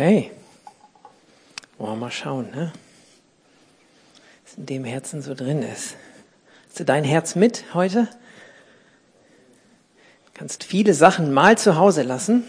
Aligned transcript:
Okay. 0.00 0.30
Wollen 1.76 1.92
wir 1.92 1.96
mal 1.96 2.10
schauen, 2.10 2.50
ne? 2.52 2.72
Was 4.46 4.54
in 4.54 4.64
dem 4.64 4.84
Herzen 4.84 5.20
so 5.20 5.34
drin 5.34 5.62
ist. 5.62 5.94
Hast 6.66 6.80
du 6.80 6.86
dein 6.86 7.04
Herz 7.04 7.34
mit 7.34 7.74
heute? 7.74 8.08
Du 10.24 10.30
kannst 10.32 10.64
viele 10.64 10.94
Sachen 10.94 11.34
mal 11.34 11.58
zu 11.58 11.76
Hause 11.76 12.00
lassen. 12.00 12.44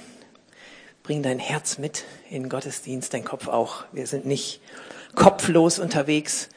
Bring 1.04 1.24
dein 1.24 1.40
Herz 1.40 1.78
mit 1.78 2.06
in 2.30 2.48
Gottesdienst, 2.48 3.14
dein 3.14 3.26
Kopf 3.26 3.50
auch. 3.50 3.84
Wir 3.92 4.08
sind 4.08 4.26
nicht 4.26 4.62
kopflos 5.16 5.78
unterwegs. 5.78 6.48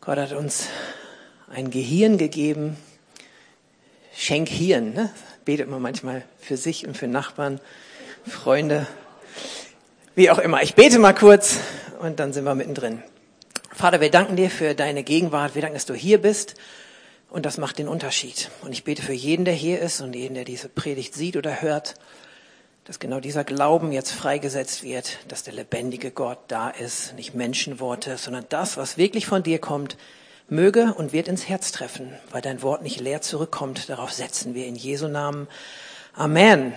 Gott 0.00 0.16
hat 0.16 0.32
uns 0.32 0.68
ein 1.50 1.70
Gehirn 1.70 2.16
gegeben. 2.16 2.78
Schenk 4.14 4.48
Hirn, 4.48 4.94
ne? 4.94 5.12
Betet 5.44 5.68
man 5.68 5.82
manchmal 5.82 6.24
für 6.38 6.56
sich 6.56 6.86
und 6.86 6.96
für 6.96 7.06
Nachbarn, 7.06 7.60
Freunde, 8.26 8.86
wie 10.14 10.30
auch 10.30 10.38
immer. 10.38 10.62
Ich 10.62 10.74
bete 10.74 10.98
mal 10.98 11.14
kurz 11.14 11.58
und 12.00 12.20
dann 12.20 12.32
sind 12.32 12.44
wir 12.44 12.54
mittendrin. 12.54 13.02
Vater, 13.72 14.00
wir 14.00 14.10
danken 14.10 14.36
dir 14.36 14.50
für 14.50 14.74
deine 14.74 15.02
Gegenwart. 15.02 15.54
Wir 15.54 15.62
danken, 15.62 15.76
dass 15.76 15.86
du 15.86 15.94
hier 15.94 16.20
bist. 16.20 16.54
Und 17.30 17.46
das 17.46 17.58
macht 17.58 17.78
den 17.78 17.88
Unterschied. 17.88 18.50
Und 18.62 18.72
ich 18.72 18.84
bete 18.84 19.02
für 19.02 19.12
jeden, 19.12 19.44
der 19.44 19.54
hier 19.54 19.80
ist 19.80 20.00
und 20.00 20.14
jeden, 20.14 20.34
der 20.34 20.44
diese 20.44 20.68
Predigt 20.68 21.14
sieht 21.14 21.36
oder 21.36 21.62
hört, 21.62 21.94
dass 22.84 22.98
genau 22.98 23.20
dieser 23.20 23.44
Glauben 23.44 23.92
jetzt 23.92 24.10
freigesetzt 24.10 24.82
wird, 24.82 25.18
dass 25.28 25.44
der 25.44 25.54
lebendige 25.54 26.10
Gott 26.10 26.38
da 26.48 26.70
ist, 26.70 27.14
nicht 27.14 27.34
Menschenworte, 27.34 28.16
sondern 28.16 28.46
das, 28.48 28.76
was 28.76 28.96
wirklich 28.96 29.26
von 29.26 29.44
dir 29.44 29.60
kommt, 29.60 29.96
möge 30.48 30.92
und 30.94 31.12
wird 31.12 31.28
ins 31.28 31.48
Herz 31.48 31.70
treffen, 31.70 32.12
weil 32.32 32.42
dein 32.42 32.62
Wort 32.62 32.82
nicht 32.82 32.98
leer 32.98 33.20
zurückkommt. 33.20 33.88
Darauf 33.88 34.12
setzen 34.12 34.54
wir 34.54 34.66
in 34.66 34.74
Jesu 34.74 35.06
Namen. 35.06 35.46
Amen. 36.14 36.74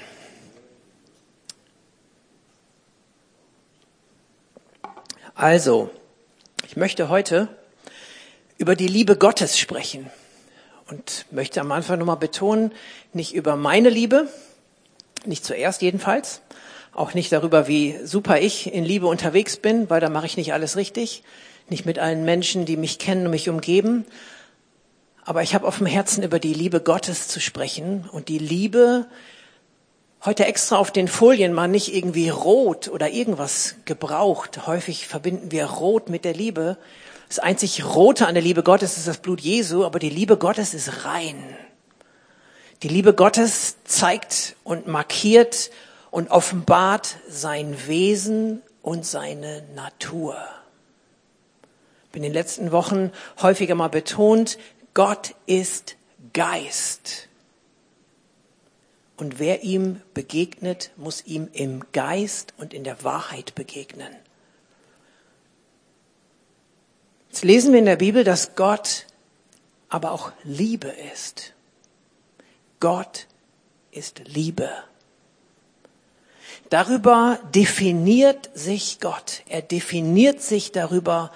Also, 5.35 5.89
ich 6.67 6.77
möchte 6.77 7.09
heute 7.09 7.47
über 8.59 8.75
die 8.75 8.87
Liebe 8.87 9.17
Gottes 9.17 9.57
sprechen 9.57 10.11
und 10.91 11.25
möchte 11.31 11.59
am 11.59 11.71
Anfang 11.71 11.97
nochmal 11.97 12.17
betonen, 12.17 12.71
nicht 13.13 13.33
über 13.33 13.55
meine 13.55 13.89
Liebe, 13.89 14.27
nicht 15.25 15.43
zuerst 15.43 15.81
jedenfalls, 15.81 16.41
auch 16.93 17.15
nicht 17.15 17.31
darüber, 17.31 17.67
wie 17.67 17.97
super 18.03 18.41
ich 18.41 18.71
in 18.71 18.85
Liebe 18.85 19.07
unterwegs 19.07 19.57
bin, 19.57 19.89
weil 19.89 19.99
da 20.01 20.09
mache 20.09 20.27
ich 20.27 20.37
nicht 20.37 20.53
alles 20.53 20.77
richtig, 20.77 21.23
nicht 21.67 21.87
mit 21.87 21.97
allen 21.97 22.25
Menschen, 22.25 22.65
die 22.65 22.77
mich 22.77 22.99
kennen 22.99 23.25
und 23.25 23.31
mich 23.31 23.49
umgeben, 23.49 24.05
aber 25.25 25.41
ich 25.41 25.55
habe 25.55 25.65
auf 25.65 25.79
dem 25.79 25.87
Herzen, 25.87 26.23
über 26.23 26.37
die 26.37 26.53
Liebe 26.53 26.79
Gottes 26.79 27.27
zu 27.27 27.39
sprechen 27.39 28.07
und 28.11 28.27
die 28.27 28.37
Liebe, 28.37 29.07
heute 30.25 30.45
extra 30.45 30.77
auf 30.77 30.91
den 30.91 31.07
Folien 31.07 31.53
mal 31.53 31.67
nicht 31.67 31.93
irgendwie 31.93 32.29
rot 32.29 32.87
oder 32.87 33.09
irgendwas 33.09 33.75
gebraucht. 33.85 34.65
Häufig 34.67 35.07
verbinden 35.07 35.51
wir 35.51 35.65
rot 35.65 36.09
mit 36.09 36.23
der 36.23 36.33
Liebe. 36.33 36.77
Das 37.27 37.39
einzig 37.39 37.83
Rote 37.83 38.27
an 38.27 38.35
der 38.35 38.43
Liebe 38.43 38.63
Gottes 38.63 38.97
ist 38.97 39.07
das 39.07 39.17
Blut 39.17 39.41
Jesu, 39.41 39.83
aber 39.83 39.99
die 39.99 40.09
Liebe 40.09 40.37
Gottes 40.37 40.73
ist 40.73 41.05
rein. 41.05 41.35
Die 42.83 42.87
Liebe 42.87 43.13
Gottes 43.13 43.77
zeigt 43.83 44.55
und 44.63 44.87
markiert 44.87 45.71
und 46.11 46.31
offenbart 46.31 47.17
sein 47.27 47.75
Wesen 47.87 48.61
und 48.81 49.05
seine 49.05 49.63
Natur. 49.75 50.37
Ich 52.05 52.11
bin 52.11 52.23
in 52.23 52.29
den 52.29 52.33
letzten 52.33 52.71
Wochen 52.71 53.11
häufiger 53.41 53.75
mal 53.75 53.87
betont, 53.89 54.57
Gott 54.93 55.33
ist 55.47 55.95
Geist. 56.33 57.29
Und 59.23 59.39
wer 59.39 59.63
ihm 59.63 60.01
begegnet, 60.13 60.91
muss 60.97 61.25
ihm 61.25 61.47
im 61.53 61.85
Geist 61.93 62.53
und 62.57 62.73
in 62.73 62.83
der 62.83 63.05
Wahrheit 63.05 63.55
begegnen. 63.55 64.13
Jetzt 67.29 67.45
lesen 67.45 67.71
wir 67.71 67.79
in 67.79 67.85
der 67.85 67.95
Bibel, 67.95 68.25
dass 68.25 68.57
Gott 68.57 69.05
aber 69.87 70.11
auch 70.11 70.33
Liebe 70.43 70.89
ist. 71.13 71.53
Gott 72.81 73.27
ist 73.91 74.23
Liebe. 74.25 74.69
Darüber 76.69 77.39
definiert 77.55 78.49
sich 78.53 78.99
Gott. 78.99 79.43
Er 79.47 79.61
definiert 79.61 80.41
sich 80.41 80.73
darüber, 80.73 81.31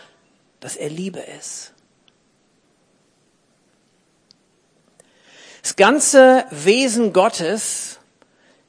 dass 0.59 0.75
er 0.75 0.89
Liebe 0.89 1.21
ist. 1.39 1.71
Das 5.67 5.75
ganze 5.75 6.45
Wesen 6.49 7.11
Gottes 7.11 7.99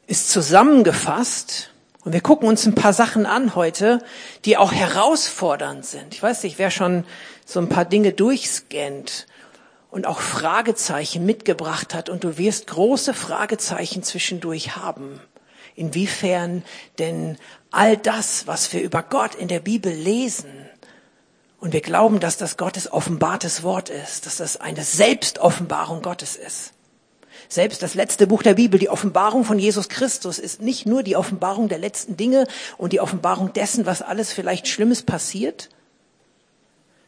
ist 0.08 0.30
zusammengefasst 0.30 1.70
und 2.02 2.12
wir 2.12 2.20
gucken 2.20 2.48
uns 2.48 2.66
ein 2.66 2.74
paar 2.74 2.92
Sachen 2.92 3.24
an 3.24 3.54
heute, 3.54 4.02
die 4.44 4.56
auch 4.56 4.72
herausfordernd 4.72 5.86
sind. 5.86 6.12
Ich 6.12 6.20
weiß 6.20 6.42
nicht, 6.42 6.58
wer 6.58 6.72
schon 6.72 7.04
so 7.46 7.60
ein 7.60 7.68
paar 7.68 7.84
Dinge 7.84 8.12
durchscannt 8.12 9.28
und 9.92 10.08
auch 10.08 10.18
Fragezeichen 10.18 11.24
mitgebracht 11.24 11.94
hat 11.94 12.08
und 12.08 12.24
du 12.24 12.36
wirst 12.36 12.66
große 12.66 13.14
Fragezeichen 13.14 14.02
zwischendurch 14.02 14.74
haben. 14.74 15.20
Inwiefern 15.76 16.64
denn 16.98 17.38
all 17.70 17.96
das, 17.96 18.48
was 18.48 18.72
wir 18.72 18.82
über 18.82 19.04
Gott 19.04 19.36
in 19.36 19.46
der 19.46 19.60
Bibel 19.60 19.92
lesen, 19.92 20.50
und 21.60 21.72
wir 21.72 21.80
glauben, 21.80 22.20
dass 22.20 22.36
das 22.36 22.56
Gottes 22.56 22.90
offenbartes 22.90 23.64
Wort 23.64 23.88
ist, 23.88 24.26
dass 24.26 24.36
das 24.36 24.58
eine 24.58 24.84
Selbstoffenbarung 24.84 26.02
Gottes 26.02 26.36
ist. 26.36 26.72
Selbst 27.48 27.82
das 27.82 27.94
letzte 27.94 28.26
Buch 28.26 28.42
der 28.42 28.54
Bibel, 28.54 28.78
die 28.78 28.90
Offenbarung 28.90 29.42
von 29.44 29.58
Jesus 29.58 29.88
Christus, 29.88 30.38
ist 30.38 30.60
nicht 30.60 30.84
nur 30.84 31.02
die 31.02 31.16
Offenbarung 31.16 31.68
der 31.68 31.78
letzten 31.78 32.16
Dinge 32.16 32.46
und 32.76 32.92
die 32.92 33.00
Offenbarung 33.00 33.54
dessen, 33.54 33.86
was 33.86 34.02
alles 34.02 34.32
vielleicht 34.32 34.68
Schlimmes 34.68 35.02
passiert, 35.02 35.70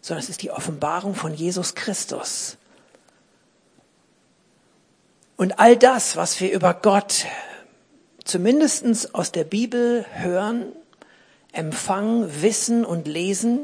sondern 0.00 0.24
es 0.24 0.30
ist 0.30 0.40
die 0.42 0.50
Offenbarung 0.50 1.14
von 1.14 1.34
Jesus 1.34 1.74
Christus. 1.74 2.56
Und 5.36 5.58
all 5.58 5.76
das, 5.76 6.16
was 6.16 6.40
wir 6.40 6.52
über 6.52 6.72
Gott 6.72 7.26
zumindestens 8.24 9.14
aus 9.14 9.32
der 9.32 9.44
Bibel 9.44 10.06
hören, 10.14 10.72
empfangen, 11.52 12.42
wissen 12.42 12.86
und 12.86 13.06
lesen 13.06 13.60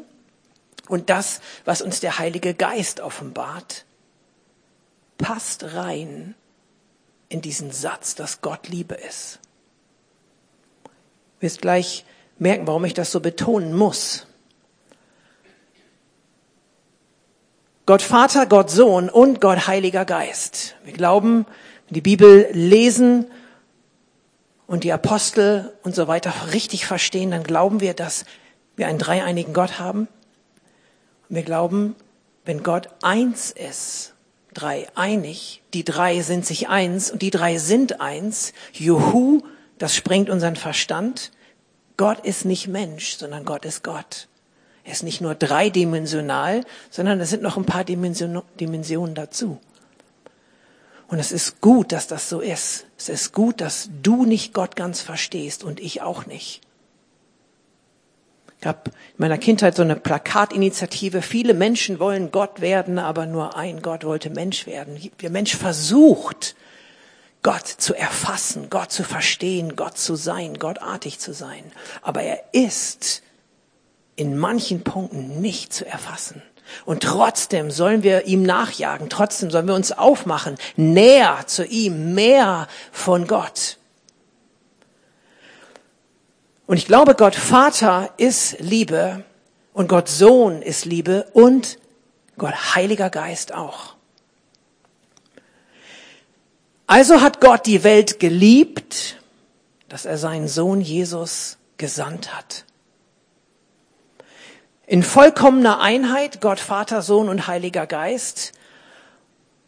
und 0.88 1.08
das, 1.08 1.41
was 1.64 1.81
uns 1.81 2.00
der 2.00 2.19
Heilige 2.19 2.53
Geist 2.53 3.00
offenbart, 3.00 3.87
passt 5.16 5.75
rein 5.75 6.34
in 7.28 7.41
diesen 7.42 7.70
Satz, 7.70 8.14
dass 8.14 8.41
Gott 8.41 8.69
Liebe 8.69 8.94
ist. 8.94 9.41
Du 10.84 10.91
wirst 11.42 11.60
gleich 11.60 12.04
merken, 12.38 12.66
warum 12.66 12.84
ich 12.84 12.94
das 12.94 13.12
so 13.12 13.20
betonen 13.20 13.75
muss. 13.75 14.26
Gott 17.87 18.03
Vater, 18.03 18.47
Gott 18.47 18.70
Sohn 18.70 19.09
und 19.09 19.41
Gott 19.41 19.69
Heiliger 19.69 20.04
Geist. 20.04 20.75
Wir 20.84 20.92
glauben, 20.92 21.47
wenn 21.87 21.94
die 21.94 22.00
Bibel 22.00 22.48
lesen 22.53 23.31
und 24.66 24.82
die 24.82 24.93
Apostel 24.93 25.72
und 25.84 25.94
so 25.94 26.08
weiter 26.08 26.32
richtig 26.53 26.84
verstehen, 26.84 27.31
dann 27.31 27.44
glauben 27.44 27.81
wir, 27.81 27.94
dass 27.94 28.25
wir 28.75 28.88
einen 28.88 28.98
dreieinigen 28.98 29.54
Gott 29.54 29.78
haben. 29.78 30.08
Und 31.28 31.37
wir 31.37 31.44
glauben, 31.44 31.94
wenn 32.44 32.64
Gott 32.64 32.88
eins 33.03 33.53
ist, 33.53 34.16
drei 34.56 34.89
einig, 34.94 35.62
die 35.75 35.84
drei 35.84 36.21
sind 36.22 36.47
sich 36.47 36.69
eins 36.69 37.11
und 37.11 37.22
die 37.22 37.31
drei 37.31 37.59
sind 37.59 38.00
eins. 38.00 38.53
Juhu, 38.72 39.43
das 39.78 39.94
sprengt 39.94 40.31
unseren 40.31 40.56
Verstand. 40.56 41.33
Gott 41.97 42.25
ist 42.25 42.44
nicht 42.44 42.69
Mensch, 42.69 43.17
sondern 43.17 43.44
Gott 43.44 43.65
ist 43.65 43.84
Gott. 43.84 44.28
Er 44.84 44.93
ist 44.93 45.03
nicht 45.03 45.21
nur 45.21 45.34
dreidimensional, 45.34 46.65
sondern 46.91 47.21
es 47.21 47.31
sind 47.31 47.43
noch 47.43 47.56
ein 47.56 47.65
paar 47.65 47.84
Dimension, 47.84 48.43
Dimensionen 48.61 49.15
dazu. 49.15 49.61
Und 51.09 51.19
es 51.19 51.33
ist 51.33 51.61
gut, 51.61 51.93
dass 51.93 52.06
das 52.06 52.28
so 52.28 52.41
ist. 52.41 52.87
Es 52.99 53.09
ist 53.09 53.33
gut, 53.33 53.61
dass 53.61 53.88
du 54.03 54.25
nicht 54.25 54.55
Gott 54.55 54.77
ganz 54.77 55.00
verstehst 55.00 55.65
und 55.65 55.81
ich 55.81 56.03
auch 56.03 56.27
nicht. 56.27 56.66
Habe 58.66 58.80
in 58.86 59.14
meiner 59.18 59.38
Kindheit 59.38 59.76
so 59.76 59.82
eine 59.82 59.96
Plakatinitiative. 59.96 61.22
Viele 61.22 61.54
Menschen 61.54 61.98
wollen 61.98 62.30
Gott 62.30 62.60
werden, 62.60 62.98
aber 62.98 63.26
nur 63.26 63.56
ein 63.56 63.82
Gott 63.82 64.04
wollte 64.04 64.30
Mensch 64.30 64.66
werden. 64.66 64.98
Der 65.20 65.30
Mensch 65.30 65.56
versucht, 65.56 66.56
Gott 67.42 67.66
zu 67.66 67.94
erfassen, 67.94 68.70
Gott 68.70 68.90
zu 68.90 69.04
verstehen, 69.04 69.76
Gott 69.76 69.96
zu 69.96 70.16
sein, 70.16 70.58
Gottartig 70.58 71.18
zu 71.20 71.32
sein. 71.32 71.62
Aber 72.02 72.22
er 72.22 72.40
ist 72.52 73.22
in 74.16 74.36
manchen 74.36 74.82
Punkten 74.82 75.40
nicht 75.40 75.72
zu 75.72 75.86
erfassen. 75.86 76.42
Und 76.84 77.04
trotzdem 77.04 77.70
sollen 77.70 78.02
wir 78.02 78.26
ihm 78.26 78.42
nachjagen, 78.42 79.08
trotzdem 79.08 79.50
sollen 79.50 79.68
wir 79.68 79.74
uns 79.74 79.92
aufmachen, 79.92 80.56
näher 80.76 81.44
zu 81.46 81.64
ihm, 81.64 82.14
mehr 82.14 82.66
von 82.90 83.28
Gott. 83.28 83.78
Und 86.66 86.78
ich 86.78 86.86
glaube, 86.86 87.14
Gott 87.14 87.34
Vater 87.34 88.10
ist 88.16 88.58
Liebe 88.58 89.24
und 89.72 89.88
Gott 89.88 90.08
Sohn 90.08 90.62
ist 90.62 90.84
Liebe 90.84 91.28
und 91.32 91.78
Gott 92.38 92.74
Heiliger 92.74 93.08
Geist 93.08 93.54
auch. 93.54 93.94
Also 96.88 97.20
hat 97.20 97.40
Gott 97.40 97.66
die 97.66 97.84
Welt 97.84 98.20
geliebt, 98.20 99.16
dass 99.88 100.06
er 100.06 100.18
seinen 100.18 100.48
Sohn 100.48 100.80
Jesus 100.80 101.58
gesandt 101.76 102.36
hat. 102.36 102.64
In 104.86 105.02
vollkommener 105.02 105.80
Einheit, 105.80 106.40
Gott, 106.40 106.60
Vater, 106.60 107.02
Sohn 107.02 107.28
und 107.28 107.48
Heiliger 107.48 107.86
Geist. 107.86 108.52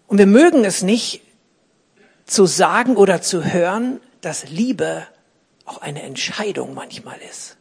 Und 0.06 0.18
wir 0.18 0.26
mögen 0.26 0.64
es 0.64 0.82
nicht 0.82 1.22
zu 2.24 2.46
sagen 2.46 2.96
oder 2.96 3.20
zu 3.20 3.44
hören, 3.44 4.00
dass 4.20 4.48
Liebe 4.48 5.06
auch 5.69 5.79
eine 5.79 6.03
Entscheidung 6.03 6.75
manchmal 6.75 7.19
ist. 7.31 7.56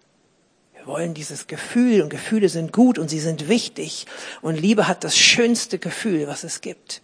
Wir 0.74 0.88
wollen 0.88 1.13
dieses 1.13 1.48
Gefühl 1.48 2.01
und 2.01 2.09
Gefühle 2.09 2.50
sind 2.50 2.71
gut 2.71 2.98
und 2.98 3.09
sie 3.09 3.19
sind 3.19 3.50
wichtig 3.50 4.06
und 4.42 4.56
Liebe 4.56 4.88
hat 4.88 5.04
das 5.04 5.18
schönste 5.18 5.80
Gefühl, 5.80 6.27
was 6.27 6.44
es 6.44 6.62
gibt. 6.62 7.01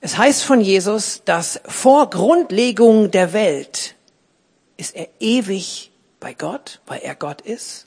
Es 0.00 0.18
heißt 0.18 0.42
von 0.42 0.60
Jesus, 0.60 1.22
dass 1.24 1.60
vor 1.64 2.10
Grundlegung 2.10 3.10
der 3.12 3.32
Welt 3.32 3.94
ist 4.76 4.96
er 4.96 5.08
ewig 5.20 5.92
bei 6.18 6.34
Gott, 6.34 6.80
weil 6.86 7.00
er 7.00 7.14
Gott 7.14 7.40
ist. 7.40 7.86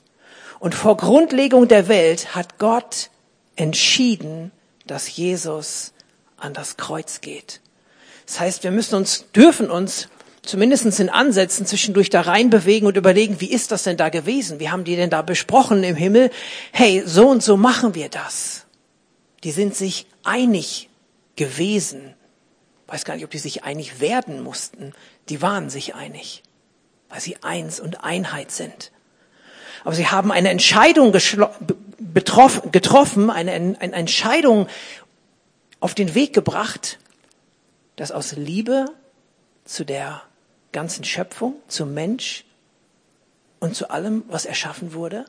Und 0.58 0.74
vor 0.74 0.96
Grundlegung 0.96 1.68
der 1.68 1.88
Welt 1.88 2.34
hat 2.34 2.58
Gott 2.58 3.10
entschieden, 3.56 4.50
dass 4.86 5.14
Jesus 5.14 5.92
an 6.38 6.54
das 6.54 6.78
Kreuz 6.78 7.20
geht. 7.20 7.60
Das 8.26 8.40
heißt, 8.40 8.64
wir 8.64 8.72
müssen 8.72 8.96
uns, 8.96 9.26
dürfen 9.34 9.70
uns 9.70 10.08
zumindest 10.42 11.00
in 11.00 11.10
Ansätzen 11.10 11.66
zwischendurch 11.66 12.10
da 12.10 12.22
reinbewegen 12.22 12.86
und 12.86 12.96
überlegen, 12.96 13.40
wie 13.40 13.50
ist 13.50 13.72
das 13.72 13.84
denn 13.84 13.96
da 13.96 14.08
gewesen? 14.08 14.60
Wie 14.60 14.70
haben 14.70 14.84
die 14.84 14.96
denn 14.96 15.10
da 15.10 15.22
besprochen 15.22 15.84
im 15.84 15.96
Himmel? 15.96 16.30
Hey, 16.72 17.02
so 17.04 17.28
und 17.28 17.42
so 17.42 17.56
machen 17.56 17.94
wir 17.94 18.08
das. 18.08 18.66
Die 19.44 19.50
sind 19.50 19.74
sich 19.74 20.06
einig 20.24 20.88
gewesen. 21.36 22.14
Weiß 22.86 23.04
gar 23.04 23.14
nicht, 23.14 23.24
ob 23.24 23.30
die 23.30 23.38
sich 23.38 23.64
einig 23.64 24.00
werden 24.00 24.42
mussten. 24.42 24.92
Die 25.28 25.42
waren 25.42 25.70
sich 25.70 25.94
einig, 25.94 26.42
weil 27.08 27.20
sie 27.20 27.36
eins 27.42 27.80
und 27.80 28.04
Einheit 28.04 28.50
sind. 28.50 28.92
Aber 29.84 29.94
sie 29.94 30.08
haben 30.08 30.32
eine 30.32 30.50
Entscheidung 30.50 31.12
getroffen, 31.12 33.30
eine, 33.30 33.52
eine 33.52 33.92
Entscheidung 33.92 34.66
auf 35.78 35.94
den 35.94 36.14
Weg 36.14 36.32
gebracht, 36.32 36.98
dass 37.96 38.12
aus 38.12 38.32
Liebe 38.32 38.86
zu 39.64 39.84
der 39.84 40.22
ganzen 40.72 41.04
Schöpfung, 41.04 41.54
zum 41.68 41.94
Mensch 41.94 42.44
und 43.58 43.74
zu 43.74 43.90
allem, 43.90 44.24
was 44.28 44.44
erschaffen 44.44 44.92
wurde, 44.92 45.24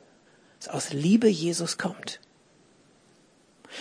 dass 0.60 0.68
aus 0.68 0.92
Liebe 0.92 1.28
Jesus 1.28 1.78
kommt. 1.78 2.20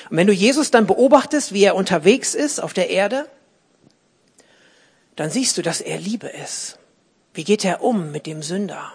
Und 0.09 0.17
wenn 0.17 0.27
du 0.27 0.33
Jesus 0.33 0.71
dann 0.71 0.87
beobachtest, 0.87 1.53
wie 1.53 1.63
er 1.63 1.75
unterwegs 1.75 2.35
ist 2.35 2.59
auf 2.59 2.73
der 2.73 2.89
Erde, 2.89 3.27
dann 5.15 5.29
siehst 5.29 5.57
du, 5.57 5.61
dass 5.61 5.81
er 5.81 5.97
Liebe 5.97 6.27
ist. 6.27 6.77
Wie 7.33 7.43
geht 7.43 7.65
er 7.65 7.83
um 7.83 8.11
mit 8.11 8.25
dem 8.25 8.41
Sünder? 8.43 8.93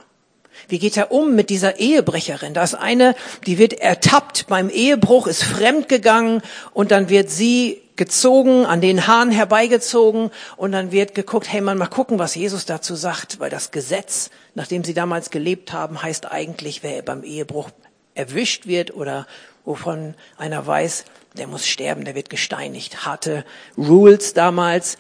Wie 0.69 0.79
geht 0.79 0.97
er 0.97 1.11
um 1.11 1.35
mit 1.35 1.51
dieser 1.51 1.79
Ehebrecherin? 1.79 2.55
Da 2.55 2.63
ist 2.63 2.75
eine, 2.75 3.15
die 3.47 3.59
wird 3.59 3.75
ertappt 3.75 4.47
beim 4.47 4.69
Ehebruch, 4.69 5.27
ist 5.27 5.43
fremdgegangen 5.43 6.43
und 6.73 6.91
dann 6.91 7.09
wird 7.09 7.31
sie 7.31 7.82
gezogen, 7.97 8.65
an 8.65 8.81
den 8.81 9.07
Haaren 9.07 9.31
herbeigezogen 9.31 10.31
und 10.57 10.73
dann 10.73 10.93
wird 10.93 11.15
geguckt, 11.15 11.53
hey 11.53 11.61
man, 11.61 11.79
mal 11.79 11.87
gucken, 11.87 12.19
was 12.19 12.35
Jesus 12.35 12.65
dazu 12.65 12.95
sagt, 12.95 13.39
weil 13.41 13.51
das 13.51 13.71
Gesetz, 13.71 14.31
nachdem 14.55 14.85
sie 14.85 14.95
damals 14.95 15.31
gelebt 15.31 15.73
haben, 15.73 16.03
heißt 16.03 16.31
eigentlich, 16.31 16.83
wer 16.83 17.03
beim 17.03 17.23
Ehebruch 17.23 17.71
erwischt 18.15 18.67
wird 18.67 18.95
oder 18.95 19.27
wovon 19.65 20.15
einer 20.37 20.67
weiß, 20.67 21.05
der 21.37 21.47
muss 21.47 21.67
sterben, 21.67 22.05
der 22.05 22.15
wird 22.15 22.31
gesteinigt. 22.31 23.05
Harte 23.07 23.45
Rules 23.77 24.35
damals. 24.35 24.99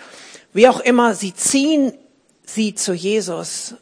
Wie 0.53 0.69
auch 0.69 0.81
immer, 0.81 1.15
sie 1.15 1.35
ziehen 1.35 1.93
sie 2.44 2.75
zu 2.75 2.93
Jesus 2.93 3.75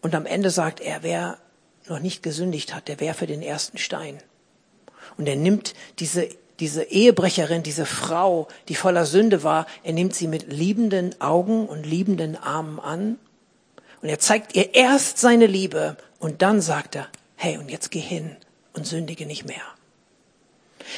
und 0.00 0.14
am 0.14 0.26
Ende 0.26 0.50
sagt 0.50 0.80
er, 0.80 1.02
wer 1.02 1.38
noch 1.88 2.00
nicht 2.00 2.22
gesündigt 2.22 2.74
hat, 2.74 2.88
der 2.88 3.00
werfe 3.00 3.26
den 3.26 3.42
ersten 3.42 3.78
Stein. 3.78 4.18
Und 5.16 5.28
er 5.28 5.36
nimmt 5.36 5.74
diese, 5.98 6.28
diese 6.62 6.84
Ehebrecherin, 6.84 7.64
diese 7.64 7.86
Frau, 7.86 8.46
die 8.68 8.76
voller 8.76 9.04
Sünde 9.04 9.42
war, 9.42 9.66
er 9.82 9.94
nimmt 9.94 10.14
sie 10.14 10.28
mit 10.28 10.52
liebenden 10.52 11.20
Augen 11.20 11.66
und 11.66 11.84
liebenden 11.84 12.36
Armen 12.36 12.78
an. 12.78 13.18
Und 14.00 14.08
er 14.08 14.20
zeigt 14.20 14.54
ihr 14.54 14.72
erst 14.72 15.18
seine 15.18 15.46
Liebe 15.46 15.96
und 16.20 16.40
dann 16.40 16.60
sagt 16.60 16.94
er, 16.94 17.08
hey, 17.34 17.58
und 17.58 17.68
jetzt 17.68 17.90
geh 17.90 17.98
hin 17.98 18.36
und 18.74 18.86
sündige 18.86 19.26
nicht 19.26 19.44
mehr. 19.44 19.64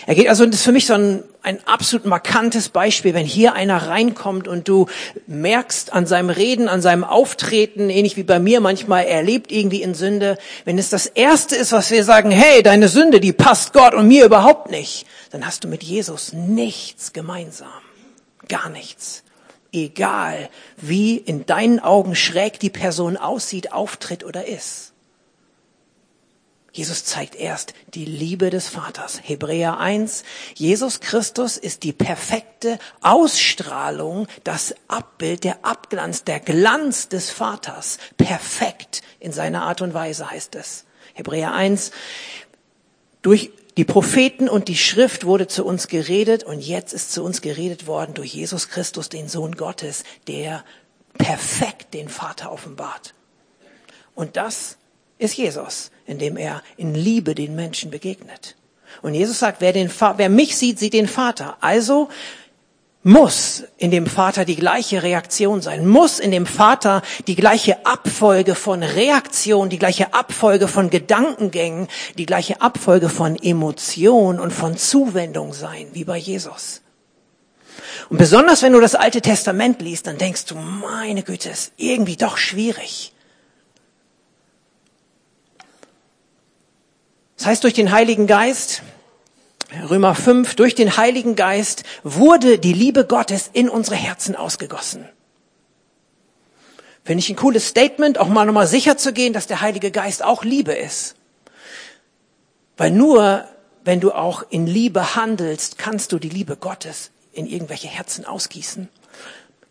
Er 0.06 0.14
geht 0.14 0.29
also, 0.29 0.46
das 0.46 0.56
ist 0.56 0.64
für 0.64 0.73
mich 0.73 0.87
so 0.87 0.94
ein, 0.94 1.23
ein 1.43 1.58
absolut 1.67 2.06
markantes 2.06 2.69
Beispiel, 2.69 3.14
wenn 3.14 3.26
hier 3.26 3.55
einer 3.55 3.88
reinkommt 3.88 4.49
und 4.49 4.69
du 4.69 4.87
merkst 5.26 5.93
an 5.93 6.06
seinem 6.06 6.31
Reden, 6.31 6.69
an 6.69 6.81
seinem 6.81 7.05
Auftreten, 7.05 7.91
ähnlich 7.91 8.17
wie 8.17 8.23
bei 8.23 8.38
mir 8.38 8.61
manchmal, 8.61 9.05
er 9.05 9.23
lebt 9.23 9.52
irgendwie 9.52 9.82
in 9.82 9.94
Sünde. 9.94 10.38
Wenn 10.64 10.79
es 10.79 10.88
das 10.88 11.06
Erste 11.06 11.56
ist, 11.56 11.73
was 11.73 11.91
wir 11.91 12.05
sagen, 12.05 12.31
hey, 12.31 12.62
deine 12.62 12.88
Sünde, 12.88 13.20
die 13.20 13.32
passt 13.32 13.73
Gott 13.73 13.94
und 13.94 14.08
mir 14.08 14.25
überhaupt 14.25 14.70
nicht, 14.70 15.06
dann 15.31 15.46
hast 15.46 15.64
du 15.64 15.69
mit 15.69 15.82
Jesus 15.82 16.32
nichts 16.32 17.12
gemeinsam. 17.12 17.69
Gar 18.49 18.70
nichts. 18.70 19.23
Egal, 19.73 20.49
wie 20.76 21.17
in 21.17 21.46
deinen 21.46 21.81
Augen 21.81 22.14
schräg 22.14 22.61
die 22.61 22.70
Person 22.70 23.17
aussieht, 23.17 23.73
auftritt 23.73 24.25
oder 24.25 24.46
ist. 24.46 24.94
Jesus 26.75 27.05
zeigt 27.05 27.37
erst 27.37 27.73
die 27.94 28.05
Liebe 28.05 28.50
des 28.50 28.67
Vaters. 28.67 29.21
Hebräer 29.23 29.79
1. 29.79 30.25
Jesus 30.56 30.99
Christus 30.99 31.56
ist 31.56 31.85
die 31.85 31.93
perfekte 31.93 32.81
Ausstrahlung, 33.00 34.26
das 34.43 34.75
Abbild, 34.88 35.44
der 35.44 35.65
Abglanz, 35.65 36.25
der 36.25 36.41
Glanz 36.41 37.09
des 37.09 37.31
Vaters. 37.31 37.99
Perfekt 38.17 39.03
in 39.21 39.31
seiner 39.31 39.62
Art 39.62 39.82
und 39.82 39.94
Weise 39.94 40.29
heißt 40.29 40.56
es. 40.56 40.85
Hebräer 41.12 41.55
1. 41.55 41.93
Durch 43.23 43.53
die 43.77 43.85
Propheten 43.85 44.49
und 44.49 44.67
die 44.67 44.77
Schrift 44.77 45.27
wurde 45.27 45.47
zu 45.47 45.65
uns 45.65 45.87
geredet 45.87 46.43
und 46.43 46.59
jetzt 46.59 46.93
ist 46.93 47.12
zu 47.12 47.23
uns 47.23 47.41
geredet 47.41 47.87
worden 47.87 48.15
durch 48.15 48.35
Jesus 48.35 48.69
Christus, 48.69 49.09
den 49.09 49.29
Sohn 49.29 49.55
Gottes, 49.55 50.03
der 50.27 50.65
perfekt 51.19 51.94
den 51.94 52.09
Vater 52.09 52.50
offenbart. 52.50 53.15
Und 54.17 54.37
das 54.37 54.77
ist 55.19 55.37
Jesus, 55.37 55.93
indem 56.06 56.37
er 56.37 56.62
in 56.77 56.95
Liebe 56.95 57.35
den 57.35 57.55
Menschen 57.55 57.91
begegnet. 57.91 58.56
Und 59.03 59.15
Jesus 59.15 59.39
sagt, 59.39 59.61
wer, 59.61 59.73
den, 59.73 59.91
wer 60.17 60.29
mich 60.29 60.56
sieht, 60.56 60.79
sieht 60.79 60.93
den 60.93 61.09
Vater. 61.09 61.56
Also 61.61 62.09
muss 63.05 63.62
in 63.77 63.91
dem 63.91 64.06
Vater 64.06 64.47
die 64.47 64.56
gleiche 64.56 65.03
Reaktion 65.03 65.61
sein, 65.61 65.87
muss 65.87 66.19
in 66.19 66.31
dem 66.31 66.47
Vater 66.47 67.03
die 67.27 67.37
gleiche 67.37 67.85
Abfolge 67.85 68.55
von 68.55 68.83
Reaktion, 68.83 69.69
die 69.69 69.79
gleiche 69.79 70.15
Abfolge 70.15 70.69
von 70.69 70.89
Gedankengängen, 70.89 71.89
die 72.17 72.27
gleiche 72.27 72.63
Abfolge 72.63 73.11
von 73.11 73.37
Emotion 73.37 74.41
und 74.41 74.53
von 74.53 74.79
Zuwendung 74.79 75.53
sein, 75.53 75.89
wie 75.93 76.05
bei 76.05 76.17
Jesus. 76.17 76.81
Und 78.08 78.17
besonders 78.19 78.63
wenn 78.63 78.73
du 78.73 78.81
das 78.81 78.94
Alte 78.94 79.20
Testament 79.20 79.82
liest, 79.82 80.06
dann 80.06 80.19
denkst 80.19 80.46
du, 80.46 80.55
meine 80.55 81.23
Güte, 81.23 81.51
ist 81.51 81.73
irgendwie 81.77 82.17
doch 82.17 82.39
schwierig. 82.39 83.14
Das 87.44 87.51
heißt, 87.51 87.65
durch 87.65 87.74
den 87.74 87.93
Heiligen 87.93 88.27
Geist, 88.27 88.81
Römer 89.91 90.15
5, 90.15 90.55
durch 90.55 90.74
den 90.74 90.96
Heiligen 90.96 91.36
Geist 91.36 91.82
wurde 92.03 92.58
die 92.58 92.72
Liebe 92.72 93.05
Gottes 93.05 93.51
in 93.53 93.69
unsere 93.69 93.96
Herzen 93.96 94.34
ausgegossen. 94.34 95.06
Finde 97.05 97.19
ich 97.19 97.29
ein 97.29 97.36
cooles 97.36 97.69
Statement, 97.69 98.17
auch 98.17 98.29
mal 98.29 98.46
nochmal 98.46 98.67
sicher 98.67 98.96
zu 98.96 99.13
gehen, 99.13 99.34
dass 99.34 99.46
der 99.46 99.60
Heilige 99.60 99.91
Geist 99.91 100.24
auch 100.24 100.43
Liebe 100.43 100.72
ist. 100.72 101.17
Weil 102.79 102.93
nur 102.93 103.44
wenn 103.84 104.01
du 104.01 104.13
auch 104.13 104.43
in 104.48 104.67
Liebe 104.67 105.15
handelst, 105.15 105.77
kannst 105.77 106.13
du 106.13 106.19
die 106.19 106.31
Liebe 106.31 106.56
Gottes 106.56 107.10
in 107.34 107.46
irgendwelche 107.46 107.89
Herzen 107.89 108.24
ausgießen. 108.24 108.89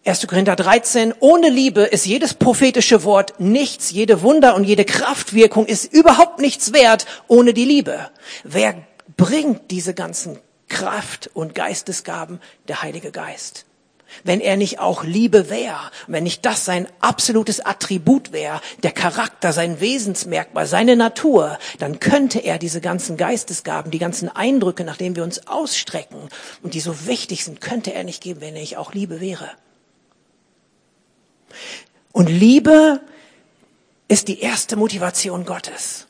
1. 0.05 0.27
Korinther 0.27 0.57
13, 0.57 1.13
ohne 1.22 1.50
Liebe 1.50 1.83
ist 1.83 2.05
jedes 2.05 2.33
prophetische 2.33 3.05
Wort 3.05 3.39
nichts, 3.39 3.89
jede 3.89 4.22
Wunder 4.22 4.53
und 4.53 4.65
jede 4.65 4.83
Kraftwirkung 4.83 5.65
ist 5.65 5.86
überhaupt 5.93 6.39
nichts 6.39 6.74
wert 6.74 7.05
ohne 7.29 7.53
die 7.53 7.63
Liebe. 7.63 8.10
Wer 8.43 8.75
bringt 9.15 9.72
diese 9.72 9.93
ganzen 9.93 10.39
Kraft 10.67 11.29
und 11.33 11.55
Geistesgaben? 11.55 12.41
Der 12.67 12.81
Heilige 12.81 13.12
Geist. 13.12 13.63
Wenn 14.25 14.41
er 14.41 14.57
nicht 14.57 14.79
auch 14.79 15.05
Liebe 15.05 15.50
wäre, 15.50 15.89
wenn 16.07 16.24
nicht 16.24 16.45
das 16.45 16.65
sein 16.65 16.89
absolutes 17.00 17.62
Attribut 17.62 18.33
wäre, 18.33 18.60
der 18.83 18.91
Charakter, 18.91 19.53
sein 19.53 19.79
Wesensmerkmal, 19.79 20.67
seine 20.67 20.98
Natur, 20.98 21.57
dann 21.79 22.01
könnte 22.01 22.39
er 22.39 22.57
diese 22.57 22.81
ganzen 22.81 23.15
Geistesgaben, 23.15 23.89
die 23.89 24.00
ganzen 24.00 24.27
Eindrücke, 24.27 24.83
nach 24.83 24.98
denen 24.98 25.15
wir 25.15 25.24
uns 25.24 25.48
ausstrecken 25.48 26.27
und 26.62 26.74
die 26.74 26.81
so 26.81 27.07
wichtig 27.07 27.45
sind, 27.45 27.62
könnte 27.62 27.93
er 27.93 28.03
nicht 28.03 28.22
geben, 28.22 28.41
wenn 28.41 28.53
er 28.53 28.60
nicht 28.60 28.75
auch 28.75 28.93
Liebe 28.93 29.22
wäre. 29.22 29.50
Und 32.12 32.27
Liebe 32.27 33.01
ist 34.07 34.27
die 34.27 34.39
erste 34.39 34.75
Motivation 34.75 35.45
Gottes. 35.45 36.07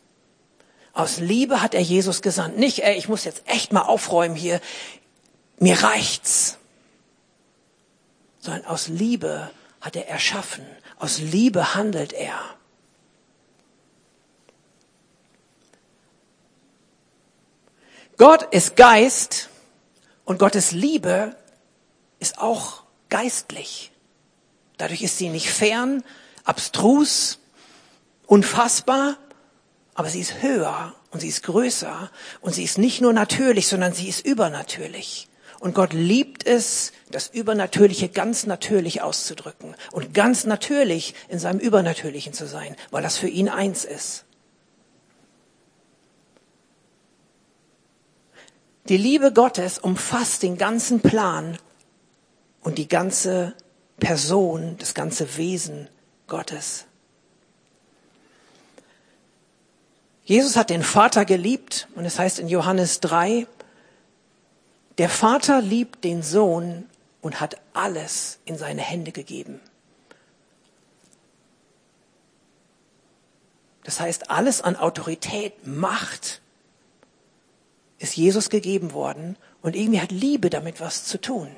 Aus 0.93 1.19
Liebe 1.19 1.61
hat 1.61 1.73
er 1.73 1.81
Jesus 1.81 2.21
gesandt. 2.21 2.57
Nicht, 2.57 2.83
ey, 2.83 2.97
ich 2.97 3.07
muss 3.07 3.23
jetzt 3.23 3.43
echt 3.45 3.73
mal 3.73 3.81
aufräumen 3.81 4.35
hier. 4.35 4.61
Mir 5.57 5.81
reicht's. 5.81 6.57
Sondern 8.41 8.65
aus 8.65 8.89
Liebe 8.89 9.49
hat 9.81 9.95
er 9.95 10.07
erschaffen. 10.07 10.65
Aus 10.99 11.19
Liebe 11.19 11.73
handelt 11.75 12.13
er. 12.13 12.39
Gott 18.17 18.43
ist 18.53 18.75
Geist 18.75 19.49
und 20.25 20.37
Gottes 20.37 20.71
Liebe 20.71 21.35
ist 22.19 22.37
auch 22.37 22.83
geistlich. 23.09 23.92
Dadurch 24.83 25.01
ist 25.01 25.17
sie 25.17 25.29
nicht 25.29 25.49
fern, 25.49 26.03
abstrus, 26.43 27.39
unfassbar, 28.27 29.15
aber 29.93 30.09
sie 30.09 30.19
ist 30.19 30.41
höher 30.41 30.93
und 31.11 31.21
sie 31.21 31.29
ist 31.29 31.41
größer 31.43 32.11
und 32.41 32.53
sie 32.53 32.65
ist 32.65 32.77
nicht 32.77 32.99
nur 32.99 33.13
natürlich, 33.13 33.69
sondern 33.69 33.93
sie 33.93 34.09
ist 34.09 34.25
übernatürlich. 34.25 35.29
Und 35.61 35.73
Gott 35.73 35.93
liebt 35.93 36.45
es, 36.45 36.91
das 37.09 37.29
Übernatürliche 37.29 38.09
ganz 38.09 38.45
natürlich 38.45 39.01
auszudrücken 39.01 39.73
und 39.93 40.13
ganz 40.13 40.43
natürlich 40.43 41.15
in 41.29 41.39
seinem 41.39 41.59
Übernatürlichen 41.59 42.33
zu 42.33 42.45
sein, 42.45 42.75
weil 42.91 43.03
das 43.03 43.17
für 43.17 43.29
ihn 43.29 43.47
eins 43.47 43.85
ist. 43.85 44.25
Die 48.89 48.97
Liebe 48.97 49.31
Gottes 49.31 49.79
umfasst 49.79 50.43
den 50.43 50.57
ganzen 50.57 50.99
Plan 50.99 51.57
und 52.59 52.77
die 52.77 52.89
ganze 52.89 53.55
Person, 53.99 54.77
das 54.79 54.93
ganze 54.93 55.37
Wesen 55.37 55.87
Gottes. 56.27 56.85
Jesus 60.25 60.55
hat 60.55 60.69
den 60.69 60.83
Vater 60.83 61.25
geliebt 61.25 61.87
und 61.95 62.05
es 62.05 62.17
heißt 62.17 62.39
in 62.39 62.47
Johannes 62.47 63.01
3, 63.01 63.45
der 64.97 65.09
Vater 65.09 65.61
liebt 65.61 66.03
den 66.03 66.23
Sohn 66.23 66.89
und 67.21 67.39
hat 67.39 67.59
alles 67.73 68.39
in 68.45 68.57
seine 68.57 68.81
Hände 68.81 69.11
gegeben. 69.11 69.59
Das 73.83 73.99
heißt, 73.99 74.29
alles 74.29 74.61
an 74.61 74.75
Autorität, 74.75 75.67
Macht 75.67 76.41
ist 77.99 78.15
Jesus 78.15 78.49
gegeben 78.49 78.93
worden 78.93 79.37
und 79.61 79.75
irgendwie 79.75 80.01
hat 80.01 80.11
Liebe 80.11 80.49
damit 80.49 80.79
was 80.79 81.05
zu 81.05 81.19
tun. 81.19 81.53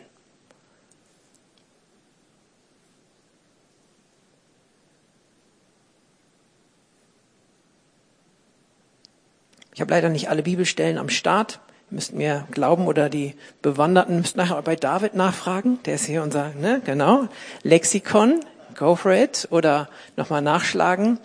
Ich 9.75 9.81
habe 9.81 9.91
leider 9.91 10.07
nicht 10.07 10.29
alle 10.29 10.41
Bibelstellen 10.41 10.97
am 10.97 11.09
Start. 11.09 11.59
Ihr 11.91 11.95
müsst 11.95 12.13
mir 12.13 12.47
glauben 12.49 12.87
oder 12.87 13.09
die 13.09 13.35
Bewanderten 13.61 14.21
müsst 14.21 14.37
nachher 14.37 14.61
bei 14.61 14.77
David 14.77 15.15
nachfragen. 15.15 15.79
Der 15.83 15.95
ist 15.95 16.05
hier 16.05 16.23
unser, 16.23 16.53
ne, 16.53 16.81
genau, 16.85 17.27
Lexikon. 17.61 18.39
Go 18.77 18.95
for 18.95 19.11
it. 19.11 19.49
Oder 19.51 19.89
nochmal 20.15 20.41
nachschlagen. 20.41 21.19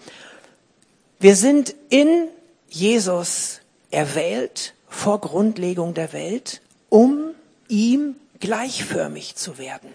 Wir 1.21 1.37
sind 1.37 1.77
in 1.91 2.27
Jesus 2.69 3.61
erwählt 3.93 4.75
vor 4.89 5.21
Grundlegung 5.21 5.95
der 5.95 6.13
Welt, 6.13 6.61
um 6.89 7.31
ihm 7.69 8.17
gleichförmig 8.41 9.37
zu 9.37 9.59
werden. 9.59 9.91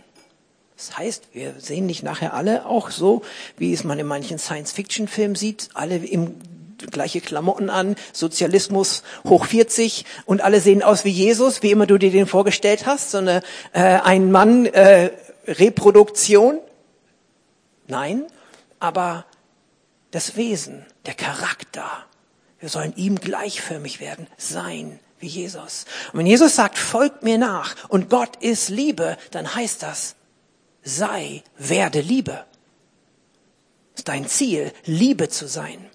Das 0.78 0.98
heißt, 0.98 1.28
wir 1.34 1.56
sehen 1.58 1.88
nicht 1.88 2.04
nachher 2.04 2.34
alle 2.34 2.66
auch 2.66 2.90
so, 2.90 3.22
wie 3.58 3.74
es 3.74 3.84
man 3.84 4.00
in 4.00 4.08
manchen 4.08 4.40
Science-Fiction-Filmen 4.40 5.36
sieht, 5.36 5.70
alle 5.74 5.98
im 5.98 6.36
gleiche 6.77 7.22
Klamotten 7.22 7.70
an, 7.70 7.96
Sozialismus 8.13 9.03
hoch 9.27 9.46
40 9.46 10.05
und 10.25 10.41
alle 10.41 10.60
sehen 10.62 10.84
aus 10.84 11.05
wie 11.05 11.10
Jesus, 11.10 11.63
wie 11.63 11.72
immer 11.72 11.88
du 11.88 11.98
dir 11.98 12.12
den 12.12 12.27
vorgestellt 12.27 12.86
hast, 12.86 13.12
so 13.12 13.20
eine 13.20 13.41
äh, 13.74 13.82
ein 13.82 14.32
Mann 14.32 14.65
äh, 14.65 15.12
Reproduktion. 15.48 16.60
Nein, 17.88 18.25
aber 18.79 19.25
das 20.12 20.36
Wesen, 20.36 20.86
der 21.05 21.13
Charakter, 21.13 22.05
wir 22.60 22.70
sollen 22.70 22.94
ihm 22.96 23.20
gleichförmig 23.20 24.00
werden, 24.00 24.27
sein 24.38 25.00
wie 25.20 25.27
Jesus. 25.27 25.86
Und 26.12 26.20
wenn 26.20 26.25
Jesus 26.25 26.55
sagt, 26.55 26.77
folgt 26.77 27.24
mir 27.24 27.38
nach 27.38 27.75
und 27.89 28.10
Gott 28.10 28.38
ist 28.38 28.70
Liebe, 28.70 29.17
dann 29.32 29.55
heißt 29.55 29.84
das, 29.84 30.15
sei, 30.84 31.44
werde 31.58 32.01
Liebe. 32.01 32.46
Das 33.94 34.01
ist 34.01 34.08
dein 34.08 34.27
Ziel, 34.27 34.72
Liebe 34.86 35.29
zu 35.29 35.48
sein. 35.48 35.89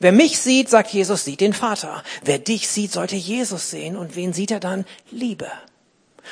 Wer 0.00 0.12
mich 0.12 0.38
sieht, 0.38 0.68
sagt 0.68 0.90
Jesus, 0.90 1.24
sieht 1.24 1.40
den 1.40 1.52
Vater. 1.52 2.02
Wer 2.24 2.38
dich 2.38 2.68
sieht, 2.68 2.92
sollte 2.92 3.16
Jesus 3.16 3.70
sehen. 3.70 3.96
Und 3.96 4.16
wen 4.16 4.32
sieht 4.32 4.50
er 4.50 4.60
dann? 4.60 4.84
Liebe. 5.10 5.50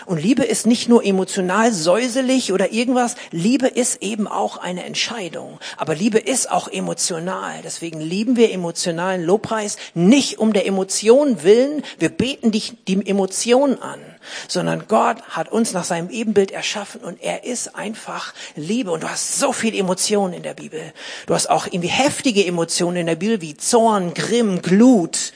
Und 0.04 0.22
Liebe 0.22 0.44
ist 0.44 0.66
nicht 0.66 0.88
nur 0.88 1.04
emotional 1.04 1.72
säuselig 1.72 2.52
oder 2.52 2.72
irgendwas. 2.72 3.16
Liebe 3.30 3.66
ist 3.66 4.02
eben 4.02 4.28
auch 4.28 4.58
eine 4.58 4.84
Entscheidung. 4.84 5.58
Aber 5.76 5.94
Liebe 5.94 6.18
ist 6.18 6.50
auch 6.50 6.68
emotional. 6.68 7.60
Deswegen 7.64 8.00
lieben 8.00 8.36
wir 8.36 8.52
emotionalen 8.52 9.24
Lobpreis 9.24 9.76
nicht 9.94 10.38
um 10.38 10.52
der 10.52 10.66
Emotion 10.66 11.42
willen. 11.42 11.82
Wir 11.98 12.10
beten 12.10 12.50
dich 12.52 12.74
die 12.86 13.06
Emotion 13.06 13.80
an, 13.80 14.00
sondern 14.48 14.86
Gott 14.86 15.22
hat 15.28 15.50
uns 15.50 15.72
nach 15.72 15.84
seinem 15.84 16.10
Ebenbild 16.10 16.50
erschaffen 16.50 17.00
und 17.00 17.22
er 17.22 17.44
ist 17.44 17.74
einfach 17.74 18.34
Liebe. 18.54 18.90
Und 18.90 19.02
du 19.02 19.08
hast 19.08 19.38
so 19.38 19.52
viel 19.52 19.74
Emotionen 19.74 20.34
in 20.34 20.42
der 20.42 20.54
Bibel. 20.54 20.92
Du 21.26 21.34
hast 21.34 21.48
auch 21.48 21.66
irgendwie 21.66 21.88
heftige 21.88 22.44
Emotionen 22.44 22.98
in 22.98 23.06
der 23.06 23.16
Bibel 23.16 23.40
wie 23.40 23.56
Zorn, 23.56 24.14
Grimm, 24.14 24.60
Glut, 24.60 25.32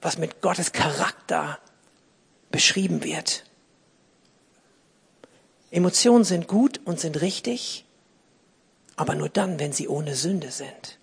was 0.00 0.18
mit 0.18 0.42
Gottes 0.42 0.72
Charakter 0.72 1.58
beschrieben 2.54 3.02
wird. 3.02 3.42
Emotionen 5.72 6.22
sind 6.22 6.46
gut 6.46 6.80
und 6.84 7.00
sind 7.00 7.20
richtig, 7.20 7.84
aber 8.94 9.16
nur 9.16 9.28
dann, 9.28 9.58
wenn 9.58 9.72
sie 9.72 9.88
ohne 9.88 10.14
Sünde 10.14 10.52
sind. 10.52 11.00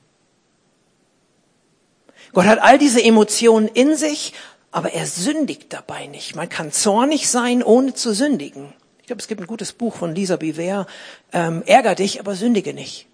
Gott 2.32 2.46
hat 2.46 2.60
all 2.60 2.78
diese 2.78 3.04
Emotionen 3.04 3.68
in 3.68 3.98
sich, 3.98 4.32
aber 4.72 4.94
er 4.94 5.06
sündigt 5.06 5.74
dabei 5.74 6.08
nicht. 6.08 6.38
Man 6.38 6.48
kann 6.48 6.72
zornig 6.72 7.30
sein, 7.30 7.64
ohne 7.64 7.94
zu 7.94 8.14
sündigen. 8.14 8.74
Ich 9.02 9.08
glaube, 9.08 9.22
es 9.22 9.28
gibt 9.28 9.42
ein 9.42 9.48
gutes 9.48 9.74
Buch 9.74 9.94
von 9.94 10.16
Lisa 10.16 10.38
Biver, 10.38 10.88
ähm, 11.34 11.64
Ärger 11.66 11.96
dich, 11.96 12.22
aber 12.22 12.36
sündige 12.36 12.74
nicht. 12.74 13.08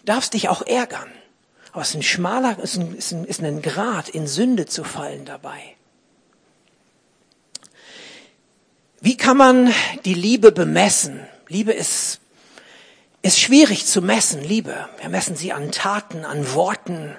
Du 0.00 0.12
darfst 0.12 0.34
dich 0.34 0.50
auch 0.50 0.60
ärgern. 0.66 1.08
Aber 1.72 1.80
es 1.80 1.88
ist 1.88 1.94
ein 1.94 2.02
schmaler, 2.02 2.58
es 2.62 2.74
ist 2.74 2.80
ein, 2.80 2.94
ist 2.94 3.12
ein, 3.12 3.24
ist 3.24 3.42
ein 3.42 3.62
Grad, 3.62 4.10
in 4.10 4.26
Sünde 4.26 4.66
zu 4.66 4.84
fallen 4.84 5.24
dabei. 5.24 5.76
Wie 9.04 9.18
kann 9.18 9.36
man 9.36 9.70
die 10.06 10.14
Liebe 10.14 10.50
bemessen? 10.50 11.20
Liebe 11.48 11.72
ist, 11.72 12.20
ist 13.20 13.38
schwierig 13.38 13.84
zu 13.84 14.00
messen, 14.00 14.42
Liebe. 14.42 14.88
Wir 14.98 15.10
messen 15.10 15.36
sie 15.36 15.52
an 15.52 15.72
Taten, 15.72 16.24
an 16.24 16.54
Worten, 16.54 17.14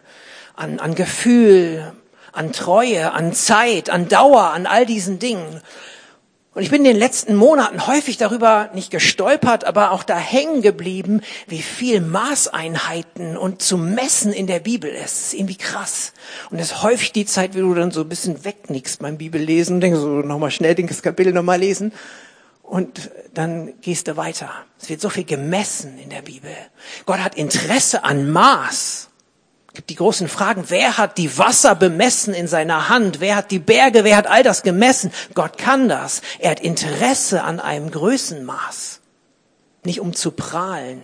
an, 0.56 0.80
an 0.80 0.96
Gefühl, 0.96 1.94
an 2.32 2.54
Treue, 2.54 3.12
an 3.12 3.34
Zeit, 3.34 3.92
an 3.92 4.08
Dauer, 4.08 4.50
an 4.50 4.66
all 4.66 4.88
diesen 4.88 5.20
Dingen. 5.20 5.62
Und 6.56 6.62
ich 6.62 6.72
bin 6.72 6.86
in 6.86 6.94
den 6.94 6.98
letzten 6.98 7.36
Monaten 7.36 7.86
häufig 7.86 8.16
darüber 8.16 8.70
nicht 8.74 8.90
gestolpert, 8.90 9.66
aber 9.66 9.92
auch 9.92 10.04
da 10.04 10.18
hängen 10.18 10.62
geblieben, 10.62 11.20
wie 11.48 11.62
viel 11.62 12.00
Maßeinheiten 12.00 13.36
und 13.36 13.62
zu 13.62 13.78
messen 13.78 14.32
in 14.32 14.48
der 14.48 14.62
Bibel 14.62 14.90
ist. 14.90 15.34
Irgendwie 15.34 15.58
krass. 15.58 16.14
Und 16.52 16.60
es 16.60 16.72
ist 16.72 16.82
häufig 16.82 17.12
die 17.12 17.26
Zeit, 17.26 17.56
wie 17.56 17.60
du 17.60 17.74
dann 17.74 17.92
so 17.92 18.02
ein 18.02 18.10
bisschen 18.10 18.46
wegnickst 18.46 19.02
beim 19.02 19.18
Bibellesen, 19.18 19.82
denkst 19.82 20.00
so 20.00 20.22
nochmal 20.22 20.50
schnell 20.50 20.76
das 20.76 21.02
Kapitel 21.02 21.34
nochmal 21.34 21.60
lesen. 21.60 21.92
Und 22.64 23.12
dann 23.34 23.74
gehst 23.82 24.08
du 24.08 24.16
weiter. 24.16 24.50
Es 24.82 24.88
wird 24.88 25.02
so 25.02 25.10
viel 25.10 25.26
gemessen 25.26 26.00
in 26.00 26.10
der 26.10 26.22
Bibel. 26.22 26.52
Gott 27.06 27.20
hat 27.20 27.36
Interesse 27.36 28.06
an 28.06 28.32
Maß 28.32 29.10
gibt 29.76 29.90
die 29.90 29.96
großen 29.96 30.28
Fragen, 30.28 30.66
wer 30.70 30.98
hat 30.98 31.18
die 31.18 31.38
Wasser 31.38 31.76
bemessen 31.76 32.34
in 32.34 32.48
seiner 32.48 32.90
Hand? 32.90 33.20
Wer 33.20 33.36
hat 33.36 33.52
die 33.52 33.60
Berge? 33.60 34.04
Wer 34.04 34.18
hat 34.18 34.28
all 34.28 34.44
das 34.44 34.64
gemessen? 34.64 35.12
Gott 35.34 35.58
kann 35.58 35.88
das. 35.90 36.22
Er 36.40 36.52
hat 36.52 36.60
Interesse 36.60 37.44
an 37.44 37.60
einem 37.60 37.92
Größenmaß. 37.92 39.02
Nicht 39.84 40.00
um 40.00 40.14
zu 40.14 40.32
prahlen. 40.32 41.02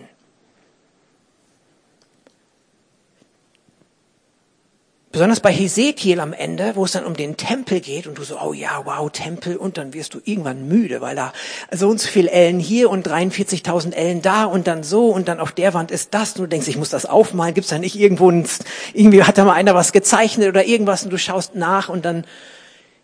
Besonders 5.12 5.40
bei 5.40 5.52
Hesekiel 5.52 6.20
am 6.20 6.32
Ende, 6.32 6.74
wo 6.74 6.86
es 6.86 6.92
dann 6.92 7.04
um 7.04 7.14
den 7.14 7.36
Tempel 7.36 7.80
geht 7.80 8.06
und 8.06 8.16
du 8.16 8.24
so, 8.24 8.40
oh 8.40 8.54
ja, 8.54 8.80
wow, 8.84 9.10
Tempel 9.12 9.58
und 9.58 9.76
dann 9.76 9.92
wirst 9.92 10.14
du 10.14 10.20
irgendwann 10.24 10.66
müde, 10.66 11.02
weil 11.02 11.14
da 11.14 11.34
so 11.70 11.90
und 11.90 12.00
so 12.00 12.08
viel 12.08 12.28
Ellen 12.28 12.58
hier 12.58 12.88
und 12.88 13.06
43.000 13.06 13.92
Ellen 13.92 14.22
da 14.22 14.44
und 14.44 14.66
dann 14.66 14.82
so 14.82 15.08
und 15.08 15.28
dann 15.28 15.38
auf 15.38 15.52
der 15.52 15.74
Wand 15.74 15.90
ist 15.90 16.14
das 16.14 16.30
und 16.30 16.44
du 16.44 16.46
denkst, 16.46 16.66
ich 16.66 16.78
muss 16.78 16.88
das 16.88 17.04
aufmalen, 17.04 17.52
gibt's 17.52 17.68
da 17.68 17.78
nicht 17.78 17.94
irgendwo, 17.94 18.30
ein, 18.30 18.48
irgendwie 18.94 19.22
hat 19.22 19.36
da 19.36 19.44
mal 19.44 19.52
einer 19.52 19.74
was 19.74 19.92
gezeichnet 19.92 20.48
oder 20.48 20.64
irgendwas 20.64 21.04
und 21.04 21.10
du 21.10 21.18
schaust 21.18 21.54
nach 21.54 21.90
und 21.90 22.06
dann 22.06 22.24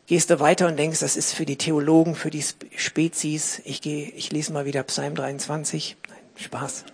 gehst 0.06 0.30
du 0.30 0.40
weiter 0.40 0.66
und 0.66 0.78
denkst, 0.78 1.00
das 1.00 1.14
ist 1.14 1.34
für 1.34 1.44
die 1.44 1.56
Theologen, 1.56 2.14
für 2.14 2.30
die 2.30 2.42
Spezies. 2.74 3.60
Ich 3.66 3.82
gehe, 3.82 4.08
ich 4.16 4.32
lese 4.32 4.54
mal 4.54 4.64
wieder 4.64 4.82
Psalm 4.84 5.14
23. 5.14 5.98
Nein, 6.08 6.18
Spaß. 6.36 6.84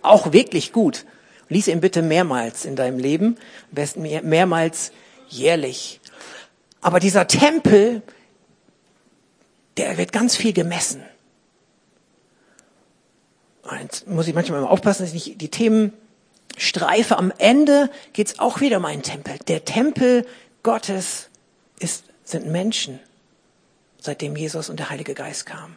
Auch 0.00 0.32
wirklich 0.32 0.72
gut. 0.72 1.04
Lies 1.50 1.68
ihn 1.68 1.80
bitte 1.80 2.00
mehrmals 2.00 2.64
in 2.64 2.76
deinem 2.76 2.98
Leben, 2.98 3.36
am 3.68 3.74
besten 3.74 4.02
mehr, 4.02 4.22
mehrmals 4.22 4.92
jährlich. 5.28 6.00
Aber 6.80 7.00
dieser 7.00 7.26
Tempel, 7.26 8.00
der 9.76 9.98
wird 9.98 10.12
ganz 10.12 10.36
viel 10.36 10.54
gemessen. 10.54 11.02
Jetzt 13.82 14.06
muss 14.06 14.26
ich 14.26 14.34
manchmal 14.34 14.62
mal 14.62 14.68
aufpassen, 14.68 15.02
dass 15.02 15.12
ich 15.12 15.26
nicht 15.26 15.40
die 15.40 15.50
Themen 15.50 15.92
streife. 16.56 17.18
Am 17.18 17.32
Ende 17.38 17.90
geht's 18.12 18.38
auch 18.38 18.60
wieder 18.60 18.78
um 18.78 18.84
einen 18.84 19.02
Tempel. 19.02 19.38
Der 19.48 19.64
Tempel 19.64 20.26
Gottes 20.62 21.28
ist, 21.78 22.04
sind 22.24 22.46
Menschen, 22.46 23.00
seitdem 24.00 24.36
Jesus 24.36 24.68
und 24.70 24.78
der 24.78 24.90
Heilige 24.90 25.14
Geist 25.14 25.46
kamen. 25.46 25.76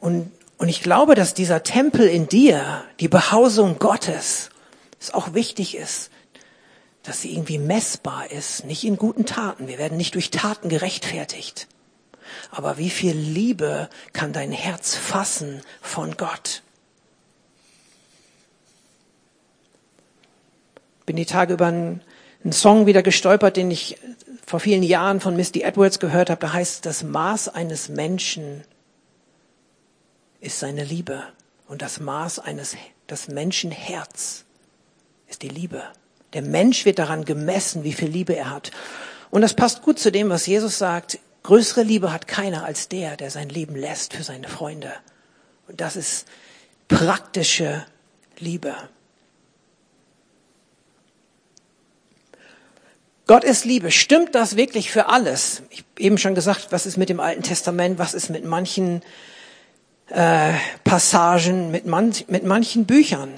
Und, 0.00 0.30
und 0.58 0.68
ich 0.68 0.82
glaube, 0.82 1.14
dass 1.14 1.34
dieser 1.34 1.62
Tempel 1.62 2.08
in 2.08 2.28
dir, 2.28 2.84
die 3.00 3.08
Behausung 3.08 3.78
Gottes, 3.78 4.50
es 4.98 5.12
auch 5.12 5.34
wichtig 5.34 5.76
ist, 5.76 6.10
dass 7.02 7.20
sie 7.20 7.32
irgendwie 7.32 7.58
messbar 7.58 8.30
ist, 8.30 8.64
nicht 8.64 8.84
in 8.84 8.96
guten 8.96 9.26
Taten. 9.26 9.68
Wir 9.68 9.78
werden 9.78 9.96
nicht 9.96 10.14
durch 10.14 10.30
Taten 10.30 10.68
gerechtfertigt. 10.68 11.68
Aber 12.50 12.78
wie 12.78 12.90
viel 12.90 13.14
Liebe 13.14 13.88
kann 14.12 14.32
dein 14.32 14.50
Herz 14.50 14.96
fassen 14.96 15.62
von 15.80 16.16
Gott? 16.16 16.62
Bin 21.04 21.16
die 21.16 21.26
Tage 21.26 21.54
über 21.54 21.66
einen, 21.66 22.00
einen 22.42 22.52
Song 22.52 22.86
wieder 22.86 23.02
gestolpert, 23.02 23.56
den 23.56 23.70
ich 23.70 23.98
vor 24.44 24.58
vielen 24.58 24.82
Jahren 24.82 25.20
von 25.20 25.36
Misty 25.36 25.62
Edwards 25.62 26.00
gehört 26.00 26.30
habe. 26.30 26.40
Da 26.40 26.52
heißt, 26.52 26.84
das 26.86 27.04
Maß 27.04 27.48
eines 27.48 27.88
Menschen 27.88 28.64
ist 30.46 30.60
seine 30.60 30.84
Liebe 30.84 31.22
und 31.68 31.82
das 31.82 32.00
Maß 32.00 32.38
eines 32.38 32.76
das 33.06 33.28
Menschenherz 33.28 34.44
ist 35.28 35.42
die 35.42 35.48
Liebe. 35.48 35.82
Der 36.32 36.42
Mensch 36.42 36.84
wird 36.84 36.98
daran 36.98 37.24
gemessen, 37.24 37.84
wie 37.84 37.92
viel 37.92 38.08
Liebe 38.08 38.34
er 38.34 38.50
hat. 38.50 38.70
Und 39.30 39.42
das 39.42 39.54
passt 39.54 39.82
gut 39.82 39.98
zu 39.98 40.10
dem, 40.10 40.28
was 40.28 40.46
Jesus 40.46 40.78
sagt. 40.78 41.18
Größere 41.42 41.82
Liebe 41.82 42.12
hat 42.12 42.26
keiner 42.26 42.64
als 42.64 42.88
der, 42.88 43.16
der 43.16 43.30
sein 43.30 43.48
Leben 43.48 43.76
lässt 43.76 44.14
für 44.14 44.24
seine 44.24 44.48
Freunde. 44.48 44.92
Und 45.68 45.80
das 45.80 45.96
ist 45.96 46.26
praktische 46.88 47.84
Liebe. 48.38 48.74
Gott 53.26 53.44
ist 53.44 53.64
Liebe. 53.64 53.90
Stimmt 53.90 54.34
das 54.34 54.56
wirklich 54.56 54.90
für 54.90 55.06
alles? 55.08 55.62
Ich 55.70 55.80
habe 55.80 55.88
eben 55.98 56.18
schon 56.18 56.34
gesagt, 56.34 56.68
was 56.70 56.86
ist 56.86 56.96
mit 56.96 57.08
dem 57.08 57.18
Alten 57.18 57.42
Testament, 57.42 57.98
was 57.98 58.14
ist 58.14 58.30
mit 58.30 58.44
manchen 58.44 59.02
äh, 60.08 60.54
Passagen, 60.84 61.70
mit, 61.70 61.86
man, 61.86 62.12
mit 62.28 62.44
manchen 62.44 62.86
Büchern? 62.86 63.32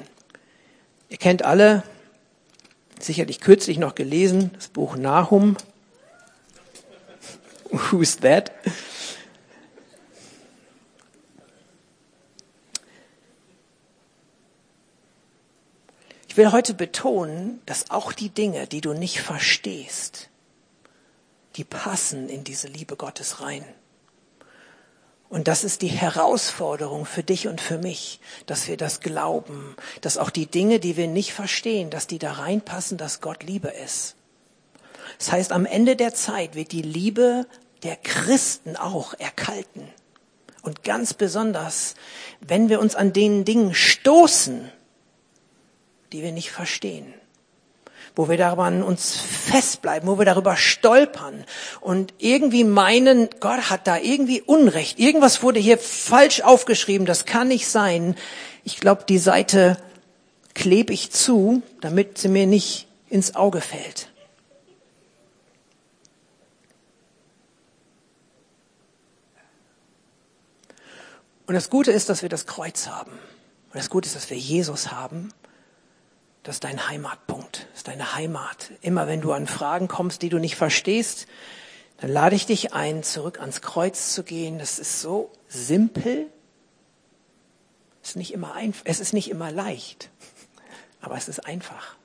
Ihr 1.08 1.18
kennt 1.18 1.42
alle, 1.44 1.82
sicherlich 3.00 3.40
kürzlich 3.40 3.78
noch 3.78 3.94
gelesen, 3.94 4.50
das 4.54 4.68
Buch 4.68 4.96
Nahum. 4.96 5.56
Who's 7.70 8.18
that? 8.18 8.52
Ich 16.28 16.36
will 16.36 16.52
heute 16.52 16.74
betonen, 16.74 17.60
dass 17.66 17.90
auch 17.90 18.12
die 18.12 18.28
Dinge, 18.28 18.66
die 18.66 18.80
du 18.80 18.92
nicht 18.92 19.20
verstehst, 19.20 20.28
die 21.56 21.64
passen 21.64 22.28
in 22.28 22.44
diese 22.44 22.68
Liebe 22.68 22.94
Gottes 22.94 23.40
rein. 23.40 23.64
Und 25.28 25.46
das 25.46 25.62
ist 25.62 25.82
die 25.82 25.88
Herausforderung 25.88 27.04
für 27.04 27.22
dich 27.22 27.48
und 27.48 27.60
für 27.60 27.78
mich, 27.78 28.20
dass 28.46 28.66
wir 28.66 28.78
das 28.78 29.00
glauben, 29.00 29.76
dass 30.00 30.16
auch 30.16 30.30
die 30.30 30.46
Dinge, 30.46 30.80
die 30.80 30.96
wir 30.96 31.06
nicht 31.06 31.34
verstehen, 31.34 31.90
dass 31.90 32.06
die 32.06 32.18
da 32.18 32.32
reinpassen, 32.32 32.96
dass 32.96 33.20
Gott 33.20 33.42
Liebe 33.42 33.68
ist. 33.68 34.16
Das 35.18 35.32
heißt, 35.32 35.52
am 35.52 35.66
Ende 35.66 35.96
der 35.96 36.14
Zeit 36.14 36.54
wird 36.54 36.72
die 36.72 36.82
Liebe 36.82 37.46
der 37.82 37.96
Christen 37.96 38.76
auch 38.76 39.14
erkalten. 39.14 39.88
Und 40.62 40.82
ganz 40.82 41.14
besonders, 41.14 41.94
wenn 42.40 42.68
wir 42.68 42.80
uns 42.80 42.94
an 42.94 43.12
den 43.12 43.44
Dingen 43.44 43.74
stoßen, 43.74 44.70
die 46.12 46.22
wir 46.22 46.32
nicht 46.32 46.50
verstehen, 46.50 47.12
wo 48.18 48.28
wir 48.28 48.36
daran 48.36 48.82
uns 48.82 49.16
festbleiben, 49.16 50.08
wo 50.08 50.18
wir 50.18 50.24
darüber 50.24 50.56
stolpern 50.56 51.44
und 51.80 52.12
irgendwie 52.18 52.64
meinen, 52.64 53.28
Gott 53.38 53.70
hat 53.70 53.86
da 53.86 53.96
irgendwie 53.96 54.42
Unrecht, 54.42 54.98
irgendwas 54.98 55.44
wurde 55.44 55.60
hier 55.60 55.78
falsch 55.78 56.40
aufgeschrieben, 56.40 57.06
das 57.06 57.26
kann 57.26 57.46
nicht 57.46 57.68
sein. 57.68 58.16
Ich 58.64 58.80
glaube, 58.80 59.04
die 59.08 59.18
Seite 59.18 59.78
klebe 60.52 60.92
ich 60.92 61.12
zu, 61.12 61.62
damit 61.80 62.18
sie 62.18 62.26
mir 62.26 62.48
nicht 62.48 62.88
ins 63.08 63.36
Auge 63.36 63.60
fällt. 63.60 64.08
Und 71.46 71.54
das 71.54 71.70
Gute 71.70 71.92
ist, 71.92 72.08
dass 72.08 72.22
wir 72.22 72.28
das 72.28 72.46
Kreuz 72.46 72.88
haben. 72.88 73.12
Und 73.12 73.76
das 73.76 73.90
Gute 73.90 74.08
ist, 74.08 74.16
dass 74.16 74.28
wir 74.28 74.36
Jesus 74.36 74.90
haben. 74.90 75.32
Das 76.48 76.56
ist 76.56 76.64
dein 76.64 76.88
Heimatpunkt, 76.88 77.66
das 77.72 77.80
ist 77.80 77.88
deine 77.88 78.14
Heimat. 78.14 78.70
Immer 78.80 79.06
wenn 79.06 79.20
du 79.20 79.34
an 79.34 79.46
Fragen 79.46 79.86
kommst, 79.86 80.22
die 80.22 80.30
du 80.30 80.38
nicht 80.38 80.56
verstehst, 80.56 81.26
dann 81.98 82.10
lade 82.10 82.36
ich 82.36 82.46
dich 82.46 82.72
ein, 82.72 83.02
zurück 83.02 83.38
ans 83.38 83.60
Kreuz 83.60 84.14
zu 84.14 84.22
gehen. 84.22 84.58
Das 84.58 84.78
ist 84.78 85.02
so 85.02 85.30
simpel. 85.46 86.26
Es 88.02 88.08
ist 88.08 88.16
nicht 88.16 88.32
immer 88.32 88.54
einfach, 88.54 88.80
es 88.86 88.98
ist 88.98 89.12
nicht 89.12 89.28
immer 89.30 89.52
leicht, 89.52 90.08
aber 91.02 91.18
es 91.18 91.28
ist 91.28 91.44
einfach. 91.44 91.96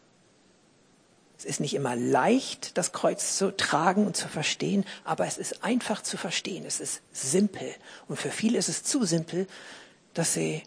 Es 1.37 1.45
ist 1.45 1.61
nicht 1.61 1.73
immer 1.73 1.95
leicht, 1.95 2.77
das 2.77 2.91
Kreuz 2.91 3.37
zu 3.37 3.55
tragen 3.55 4.05
und 4.05 4.17
zu 4.17 4.27
verstehen, 4.27 4.83
aber 5.05 5.25
es 5.25 5.37
ist 5.37 5.63
einfach 5.63 6.03
zu 6.03 6.17
verstehen. 6.17 6.65
Es 6.65 6.81
ist 6.81 7.01
simpel. 7.13 7.73
Und 8.09 8.19
für 8.19 8.29
viele 8.29 8.57
ist 8.57 8.67
es 8.67 8.83
zu 8.83 9.05
simpel, 9.05 9.47
dass 10.13 10.33
sie 10.33 10.63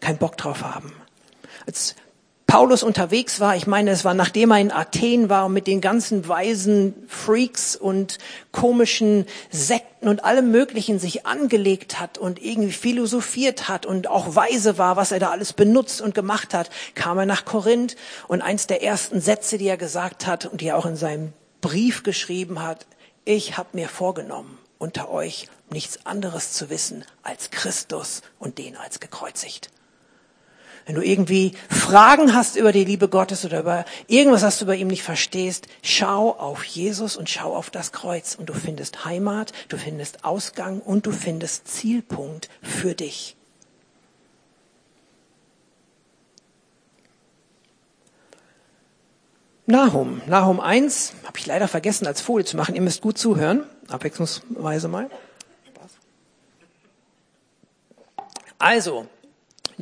keinen 0.00 0.16
Bock 0.16 0.38
drauf 0.38 0.62
haben. 0.62 0.94
Als 1.66 1.94
Paulus 2.52 2.82
unterwegs 2.82 3.40
war, 3.40 3.56
ich 3.56 3.66
meine, 3.66 3.92
es 3.92 4.04
war 4.04 4.12
nachdem 4.12 4.50
er 4.50 4.58
in 4.58 4.72
Athen 4.72 5.30
war 5.30 5.46
und 5.46 5.54
mit 5.54 5.66
den 5.66 5.80
ganzen 5.80 6.28
weisen 6.28 6.92
Freaks 7.08 7.76
und 7.76 8.18
komischen 8.50 9.24
Sekten 9.50 10.06
und 10.06 10.22
allem 10.22 10.50
Möglichen 10.50 10.98
sich 10.98 11.24
angelegt 11.24 11.98
hat 11.98 12.18
und 12.18 12.42
irgendwie 12.42 12.72
philosophiert 12.72 13.70
hat 13.70 13.86
und 13.86 14.06
auch 14.06 14.36
weise 14.36 14.76
war, 14.76 14.96
was 14.96 15.12
er 15.12 15.18
da 15.18 15.30
alles 15.30 15.54
benutzt 15.54 16.02
und 16.02 16.14
gemacht 16.14 16.52
hat, 16.52 16.68
kam 16.94 17.16
er 17.16 17.24
nach 17.24 17.46
Korinth 17.46 17.96
und 18.28 18.42
eins 18.42 18.66
der 18.66 18.82
ersten 18.82 19.22
Sätze, 19.22 19.56
die 19.56 19.68
er 19.68 19.78
gesagt 19.78 20.26
hat 20.26 20.44
und 20.44 20.60
die 20.60 20.66
er 20.66 20.76
auch 20.76 20.84
in 20.84 20.96
seinem 20.96 21.32
Brief 21.62 22.02
geschrieben 22.02 22.62
hat, 22.62 22.84
ich 23.24 23.56
habe 23.56 23.70
mir 23.72 23.88
vorgenommen, 23.88 24.58
unter 24.76 25.10
euch 25.10 25.48
nichts 25.70 26.04
anderes 26.04 26.52
zu 26.52 26.68
wissen 26.68 27.06
als 27.22 27.50
Christus 27.50 28.20
und 28.38 28.58
den 28.58 28.76
als 28.76 29.00
gekreuzigt. 29.00 29.70
Wenn 30.86 30.96
du 30.96 31.02
irgendwie 31.02 31.52
Fragen 31.68 32.34
hast 32.34 32.56
über 32.56 32.72
die 32.72 32.84
Liebe 32.84 33.08
Gottes 33.08 33.44
oder 33.44 33.60
über 33.60 33.84
irgendwas, 34.08 34.42
was 34.42 34.58
du 34.58 34.64
über 34.64 34.74
ihm 34.74 34.88
nicht 34.88 35.02
verstehst, 35.02 35.68
schau 35.82 36.30
auf 36.30 36.64
Jesus 36.64 37.16
und 37.16 37.30
schau 37.30 37.54
auf 37.54 37.70
das 37.70 37.92
Kreuz 37.92 38.34
und 38.34 38.48
du 38.48 38.54
findest 38.54 39.04
Heimat, 39.04 39.52
du 39.68 39.76
findest 39.76 40.24
Ausgang 40.24 40.80
und 40.80 41.06
du 41.06 41.12
findest 41.12 41.68
Zielpunkt 41.68 42.48
für 42.62 42.94
dich. 42.94 43.36
Nahum, 49.66 50.20
Nahum 50.26 50.58
1, 50.58 51.14
habe 51.24 51.38
ich 51.38 51.46
leider 51.46 51.68
vergessen 51.68 52.06
als 52.06 52.20
Folie 52.20 52.44
zu 52.44 52.56
machen. 52.56 52.74
Ihr 52.74 52.82
müsst 52.82 53.00
gut 53.00 53.16
zuhören, 53.16 53.64
abwechslungsweise 53.88 54.88
mal. 54.88 55.08
Also, 58.58 59.06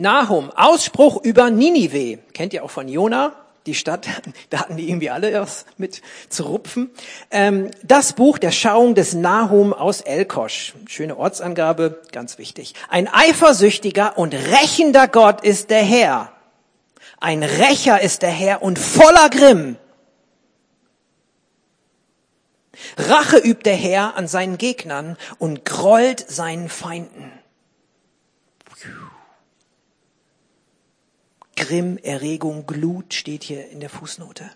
Nahum, 0.00 0.50
Ausspruch 0.50 1.22
über 1.22 1.50
Ninive. 1.50 2.18
Kennt 2.32 2.52
ihr 2.52 2.64
auch 2.64 2.70
von 2.70 2.88
Jona? 2.88 3.34
Die 3.66 3.74
Stadt, 3.74 4.08
da 4.50 4.60
hatten 4.60 4.76
die 4.76 4.88
irgendwie 4.88 5.10
alle 5.10 5.32
was 5.40 5.66
mit 5.76 6.00
zu 6.28 6.44
rupfen. 6.44 6.90
Ähm, 7.30 7.70
das 7.82 8.14
Buch 8.14 8.38
der 8.38 8.50
Schauung 8.50 8.94
des 8.94 9.12
Nahum 9.12 9.72
aus 9.72 10.00
Elkosch. 10.00 10.74
Schöne 10.86 11.16
Ortsangabe, 11.16 12.00
ganz 12.12 12.38
wichtig. 12.38 12.74
Ein 12.88 13.08
eifersüchtiger 13.12 14.16
und 14.16 14.34
rächender 14.34 15.06
Gott 15.06 15.42
ist 15.42 15.70
der 15.70 15.82
Herr. 15.82 16.32
Ein 17.20 17.42
Rächer 17.42 18.00
ist 18.00 18.22
der 18.22 18.30
Herr 18.30 18.62
und 18.62 18.78
voller 18.78 19.28
Grimm. 19.28 19.76
Rache 22.96 23.36
übt 23.36 23.64
der 23.64 23.76
Herr 23.76 24.16
an 24.16 24.26
seinen 24.26 24.56
Gegnern 24.56 25.18
und 25.38 25.66
grollt 25.66 26.24
seinen 26.30 26.70
Feinden. 26.70 27.30
Grimm, 31.60 31.98
Erregung, 31.98 32.66
Glut 32.66 33.12
steht 33.12 33.44
hier 33.44 33.68
in 33.68 33.80
der 33.80 33.90
Fußnote. 33.90 34.50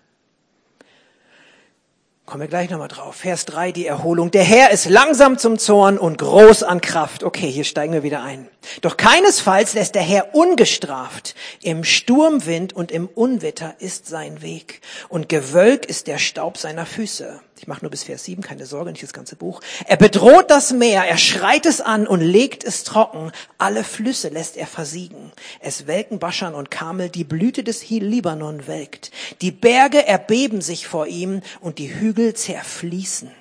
Kommen 2.25 2.41
wir 2.41 2.47
gleich 2.47 2.71
nochmal 2.71 2.87
drauf. 2.87 3.17
Vers 3.17 3.45
3, 3.45 3.71
die 3.71 3.85
Erholung. 3.85 4.31
Der 4.31 4.43
Herr 4.43 4.71
ist 4.71 4.89
langsam 4.89 5.37
zum 5.37 5.59
Zorn 5.59 5.99
und 5.99 6.17
groß 6.17 6.63
an 6.63 6.81
Kraft. 6.81 7.23
Okay, 7.23 7.51
hier 7.51 7.63
steigen 7.63 7.93
wir 7.93 8.01
wieder 8.01 8.23
ein. 8.23 8.49
Doch 8.81 8.97
keinesfalls 8.97 9.75
lässt 9.75 9.93
der 9.93 10.01
Herr 10.01 10.33
ungestraft. 10.33 11.35
Im 11.61 11.83
Sturmwind 11.83 12.73
und 12.73 12.91
im 12.91 13.05
Unwetter 13.05 13.75
ist 13.77 14.07
sein 14.07 14.41
Weg 14.41 14.81
und 15.07 15.29
Gewölk 15.29 15.85
ist 15.85 16.07
der 16.07 16.17
Staub 16.17 16.57
seiner 16.57 16.87
Füße. 16.87 17.39
Ich 17.57 17.67
mache 17.67 17.81
nur 17.81 17.91
bis 17.91 18.03
Vers 18.03 18.25
7, 18.25 18.41
keine 18.41 18.65
Sorge, 18.65 18.91
nicht 18.91 19.03
das 19.03 19.13
ganze 19.13 19.37
Buch. 19.37 19.61
Er 19.85 19.95
bedroht 19.95 20.51
das 20.51 20.73
Meer, 20.73 21.05
er 21.05 21.17
schreit 21.17 21.65
es 21.65 21.79
an 21.79 22.05
und 22.05 22.19
legt 22.19 22.65
es 22.65 22.83
trocken. 22.83 23.31
Alle 23.57 23.83
Flüsse 23.83 24.27
lässt 24.27 24.57
er 24.57 24.67
versiegen. 24.67 25.31
Es 25.61 25.87
welken 25.87 26.19
Baschan 26.19 26.53
und 26.53 26.69
Kamel, 26.69 27.09
die 27.09 27.23
Blüte 27.23 27.63
des 27.63 27.89
Libanon 27.89 28.67
welkt. 28.67 29.11
Die 29.41 29.51
Berge 29.51 30.05
erbeben 30.05 30.61
sich 30.61 30.85
vor 30.85 31.07
ihm 31.07 31.41
und 31.61 31.79
die 31.79 31.93
Hügel 31.93 32.33
zerfließen. 32.33 33.31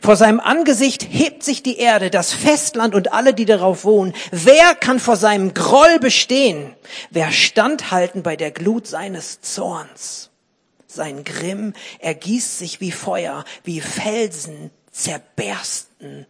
Vor 0.00 0.14
seinem 0.16 0.38
Angesicht 0.38 1.06
hebt 1.10 1.42
sich 1.42 1.62
die 1.62 1.78
Erde, 1.78 2.08
das 2.08 2.32
Festland 2.32 2.94
und 2.94 3.12
alle, 3.12 3.34
die 3.34 3.46
darauf 3.46 3.84
wohnen. 3.84 4.14
Wer 4.30 4.76
kann 4.76 5.00
vor 5.00 5.16
seinem 5.16 5.54
Groll 5.54 5.98
bestehen? 5.98 6.74
Wer 7.10 7.32
standhalten 7.32 8.22
bei 8.22 8.36
der 8.36 8.52
Glut 8.52 8.86
seines 8.86 9.40
Zorns? 9.40 10.31
Sein 10.92 11.24
Grimm 11.24 11.72
ergießt 12.00 12.58
sich 12.58 12.80
wie 12.80 12.92
Feuer, 12.92 13.44
wie 13.64 13.80
Felsen 13.80 14.70
zerbersten 14.90 16.26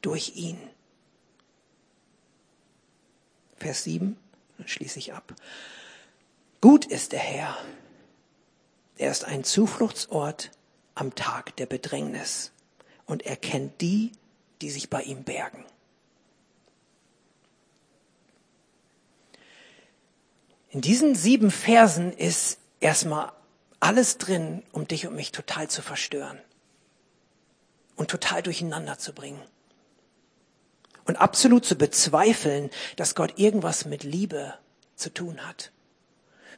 durch 0.00 0.36
ihn. 0.36 0.58
Vers 3.56 3.84
7, 3.84 4.16
dann 4.58 4.68
schließe 4.68 4.98
ich 4.98 5.12
ab. 5.12 5.34
Gut 6.60 6.86
ist 6.86 7.12
der 7.12 7.18
Herr. 7.18 7.56
Er 8.96 9.10
ist 9.10 9.24
ein 9.24 9.44
Zufluchtsort 9.44 10.50
am 10.94 11.14
Tag 11.14 11.56
der 11.56 11.66
Bedrängnis 11.66 12.52
und 13.06 13.26
er 13.26 13.36
kennt 13.36 13.80
die, 13.80 14.12
die 14.62 14.70
sich 14.70 14.88
bei 14.88 15.02
ihm 15.02 15.24
bergen. 15.24 15.64
In 20.68 20.80
diesen 20.80 21.16
sieben 21.16 21.50
Versen 21.50 22.12
ist 22.12 22.58
erstmal 22.78 23.32
alles 23.80 24.18
drin, 24.18 24.62
um 24.72 24.86
dich 24.86 25.06
und 25.06 25.16
mich 25.16 25.32
total 25.32 25.68
zu 25.68 25.82
verstören 25.82 26.38
und 27.96 28.10
total 28.10 28.42
durcheinander 28.42 28.98
zu 28.98 29.12
bringen. 29.12 29.42
Und 31.06 31.16
absolut 31.16 31.64
zu 31.64 31.76
bezweifeln, 31.76 32.70
dass 32.96 33.14
Gott 33.14 33.38
irgendwas 33.38 33.86
mit 33.86 34.04
Liebe 34.04 34.54
zu 34.94 35.12
tun 35.12 35.46
hat. 35.46 35.72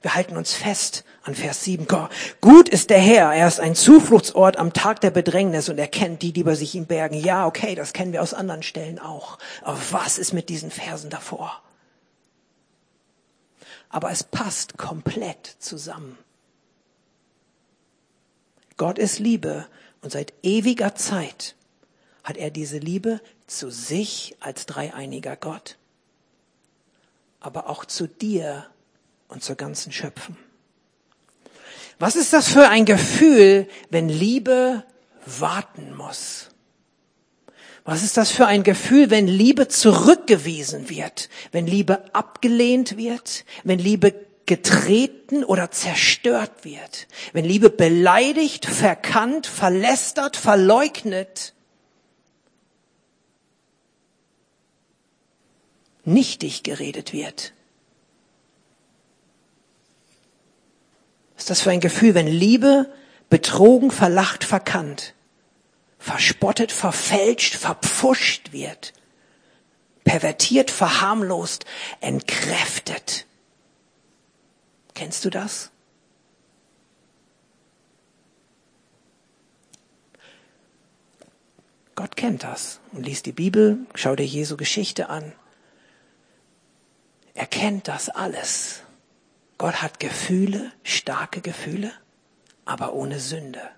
Wir 0.02 0.16
halten 0.16 0.36
uns 0.36 0.52
fest 0.52 1.04
an 1.22 1.36
Vers 1.36 1.62
7. 1.62 1.86
Gut 2.40 2.68
ist 2.68 2.90
der 2.90 2.98
Herr, 2.98 3.32
er 3.32 3.46
ist 3.46 3.60
ein 3.60 3.76
Zufluchtsort 3.76 4.56
am 4.56 4.72
Tag 4.72 5.00
der 5.00 5.12
Bedrängnis 5.12 5.68
und 5.68 5.78
er 5.78 5.86
kennt 5.86 6.22
die, 6.22 6.32
die 6.32 6.42
bei 6.42 6.56
sich 6.56 6.74
ihm 6.74 6.86
bergen. 6.86 7.14
Ja, 7.14 7.46
okay, 7.46 7.76
das 7.76 7.92
kennen 7.92 8.12
wir 8.12 8.20
aus 8.20 8.34
anderen 8.34 8.64
Stellen 8.64 8.98
auch. 8.98 9.38
Aber 9.62 9.78
was 9.92 10.18
ist 10.18 10.32
mit 10.32 10.48
diesen 10.48 10.72
Versen 10.72 11.08
davor? 11.08 11.62
Aber 13.88 14.10
es 14.10 14.24
passt 14.24 14.76
komplett 14.76 15.46
zusammen. 15.60 16.18
Gott 18.82 18.98
ist 18.98 19.20
Liebe 19.20 19.68
und 20.00 20.10
seit 20.10 20.32
ewiger 20.42 20.96
Zeit 20.96 21.54
hat 22.24 22.36
er 22.36 22.50
diese 22.50 22.78
Liebe 22.78 23.20
zu 23.46 23.70
sich 23.70 24.34
als 24.40 24.66
dreieiniger 24.66 25.36
Gott, 25.36 25.78
aber 27.38 27.70
auch 27.70 27.84
zu 27.84 28.08
dir 28.08 28.66
und 29.28 29.44
zur 29.44 29.54
ganzen 29.54 29.92
Schöpfung. 29.92 30.36
Was 32.00 32.16
ist 32.16 32.32
das 32.32 32.48
für 32.48 32.70
ein 32.70 32.84
Gefühl, 32.84 33.68
wenn 33.90 34.08
Liebe 34.08 34.82
warten 35.26 35.94
muss? 35.94 36.50
Was 37.84 38.02
ist 38.02 38.16
das 38.16 38.32
für 38.32 38.46
ein 38.46 38.64
Gefühl, 38.64 39.10
wenn 39.10 39.28
Liebe 39.28 39.68
zurückgewiesen 39.68 40.90
wird, 40.90 41.28
wenn 41.52 41.68
Liebe 41.68 42.12
abgelehnt 42.16 42.96
wird, 42.96 43.44
wenn 43.62 43.78
Liebe 43.78 44.12
getreten 44.52 45.44
oder 45.44 45.70
zerstört 45.70 46.66
wird, 46.66 47.08
wenn 47.32 47.46
Liebe 47.46 47.70
beleidigt, 47.70 48.66
verkannt, 48.66 49.46
verlästert, 49.46 50.36
verleugnet, 50.36 51.54
nichtig 56.04 56.64
geredet 56.64 57.14
wird. 57.14 57.54
Was 61.34 61.44
ist 61.44 61.50
das 61.50 61.60
für 61.62 61.70
ein 61.70 61.80
Gefühl, 61.80 62.14
wenn 62.14 62.26
Liebe 62.26 62.92
betrogen, 63.30 63.90
verlacht, 63.90 64.44
verkannt, 64.44 65.14
verspottet, 65.98 66.72
verfälscht, 66.72 67.54
verpfuscht 67.54 68.52
wird, 68.52 68.92
pervertiert, 70.04 70.70
verharmlost, 70.70 71.64
entkräftet? 72.02 73.24
Kennst 75.02 75.24
du 75.24 75.30
das? 75.30 75.72
Gott 81.96 82.14
kennt 82.14 82.44
das 82.44 82.78
und 82.92 83.04
liest 83.04 83.26
die 83.26 83.32
Bibel, 83.32 83.78
schau 83.96 84.14
dir 84.14 84.24
Jesu 84.24 84.56
Geschichte 84.56 85.08
an. 85.08 85.32
Er 87.34 87.46
kennt 87.46 87.88
das 87.88 88.10
alles. 88.10 88.84
Gott 89.58 89.82
hat 89.82 89.98
Gefühle, 89.98 90.70
starke 90.84 91.40
Gefühle, 91.40 91.90
aber 92.64 92.92
ohne 92.92 93.18
Sünde. 93.18 93.70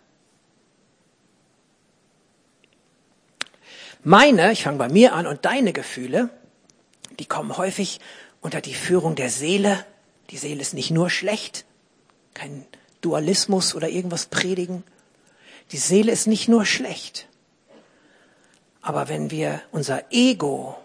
Meine, 4.03 4.53
ich 4.53 4.65
fange 4.65 4.77
bei 4.77 4.91
mir 4.91 5.15
an, 5.15 5.27
und 5.27 5.47
deine 5.47 5.73
Gefühle, 5.73 6.29
die 7.19 7.25
kommen 7.25 7.57
häufig 7.57 7.99
unter 8.43 8.61
die 8.61 8.75
Führung 8.75 9.15
der 9.15 9.31
Seele, 9.31 9.87
die 10.31 10.39
Seele 10.39 10.61
ist 10.61 10.75
nicht 10.75 10.91
nur 10.91 11.11
schlecht, 11.11 11.65
kein 12.33 12.67
Dualismus 13.01 13.75
oder 13.75 13.89
irgendwas 13.89 14.27
predigen. 14.27 14.83
Die 15.73 15.77
Seele 15.77 16.13
ist 16.13 16.27
nicht 16.27 16.49
nur 16.49 16.65
schlecht. 16.65 17.29
Aber 18.81 19.09
wenn 19.09 19.31
wir 19.31 19.63
unser 19.73 20.13
Ego, 20.13 20.77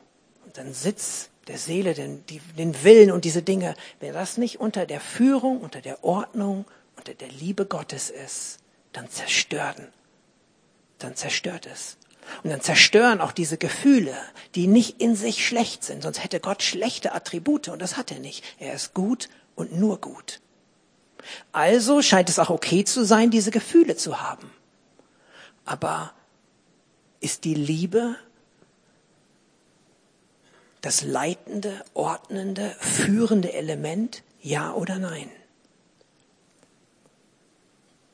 unseren 0.46 0.74
Sitz 0.74 1.30
der 1.48 1.58
Seele, 1.58 1.94
den, 1.94 2.26
die, 2.28 2.40
den 2.58 2.84
Willen 2.84 3.12
und 3.12 3.26
diese 3.26 3.42
Dinge, 3.42 3.76
wenn 4.00 4.14
das 4.14 4.38
nicht 4.38 4.60
unter 4.60 4.86
der 4.86 5.02
Führung, 5.02 5.62
unter 5.62 5.82
der 5.82 6.04
Ordnung, 6.04 6.66
unter 6.96 7.14
der 7.14 7.30
Liebe 7.30 7.66
Gottes 7.66 8.10
ist, 8.10 8.60
dann 8.94 9.10
zerstören. 9.10 9.88
Dann 11.00 11.16
zerstört 11.16 11.66
es. 11.66 11.98
Und 12.44 12.50
dann 12.52 12.62
zerstören 12.62 13.22
auch 13.22 13.32
diese 13.32 13.58
Gefühle, 13.58 14.16
die 14.56 14.68
nicht 14.68 15.02
in 15.02 15.16
sich 15.16 15.46
schlecht 15.46 15.84
sind. 15.84 16.04
Sonst 16.04 16.24
hätte 16.24 16.40
Gott 16.40 16.64
schlechte 16.64 17.14
Attribute 17.14 17.70
und 17.70 17.82
das 17.82 17.98
hat 17.98 18.12
er 18.12 18.20
nicht. 18.20 18.44
Er 18.60 18.74
ist 18.74 18.94
gut 18.94 19.30
und 19.56 19.78
nur 19.78 20.00
gut. 20.00 20.42
Also 21.52 22.02
scheint 22.02 22.30
es 22.30 22.40
auch 22.40 22.50
okay 22.50 22.84
zu 22.84 23.04
sein, 23.04 23.32
diese 23.32 23.52
Gefühle 23.52 23.96
zu 23.96 24.22
haben. 24.22 24.50
Aber 25.66 26.14
ist 27.20 27.44
die 27.44 27.54
Liebe 27.54 28.16
das 30.82 31.04
leitende, 31.04 31.84
ordnende, 31.94 32.76
führende 32.80 33.54
Element? 33.54 34.24
Ja 34.42 34.74
oder 34.74 34.98
nein? 34.98 35.30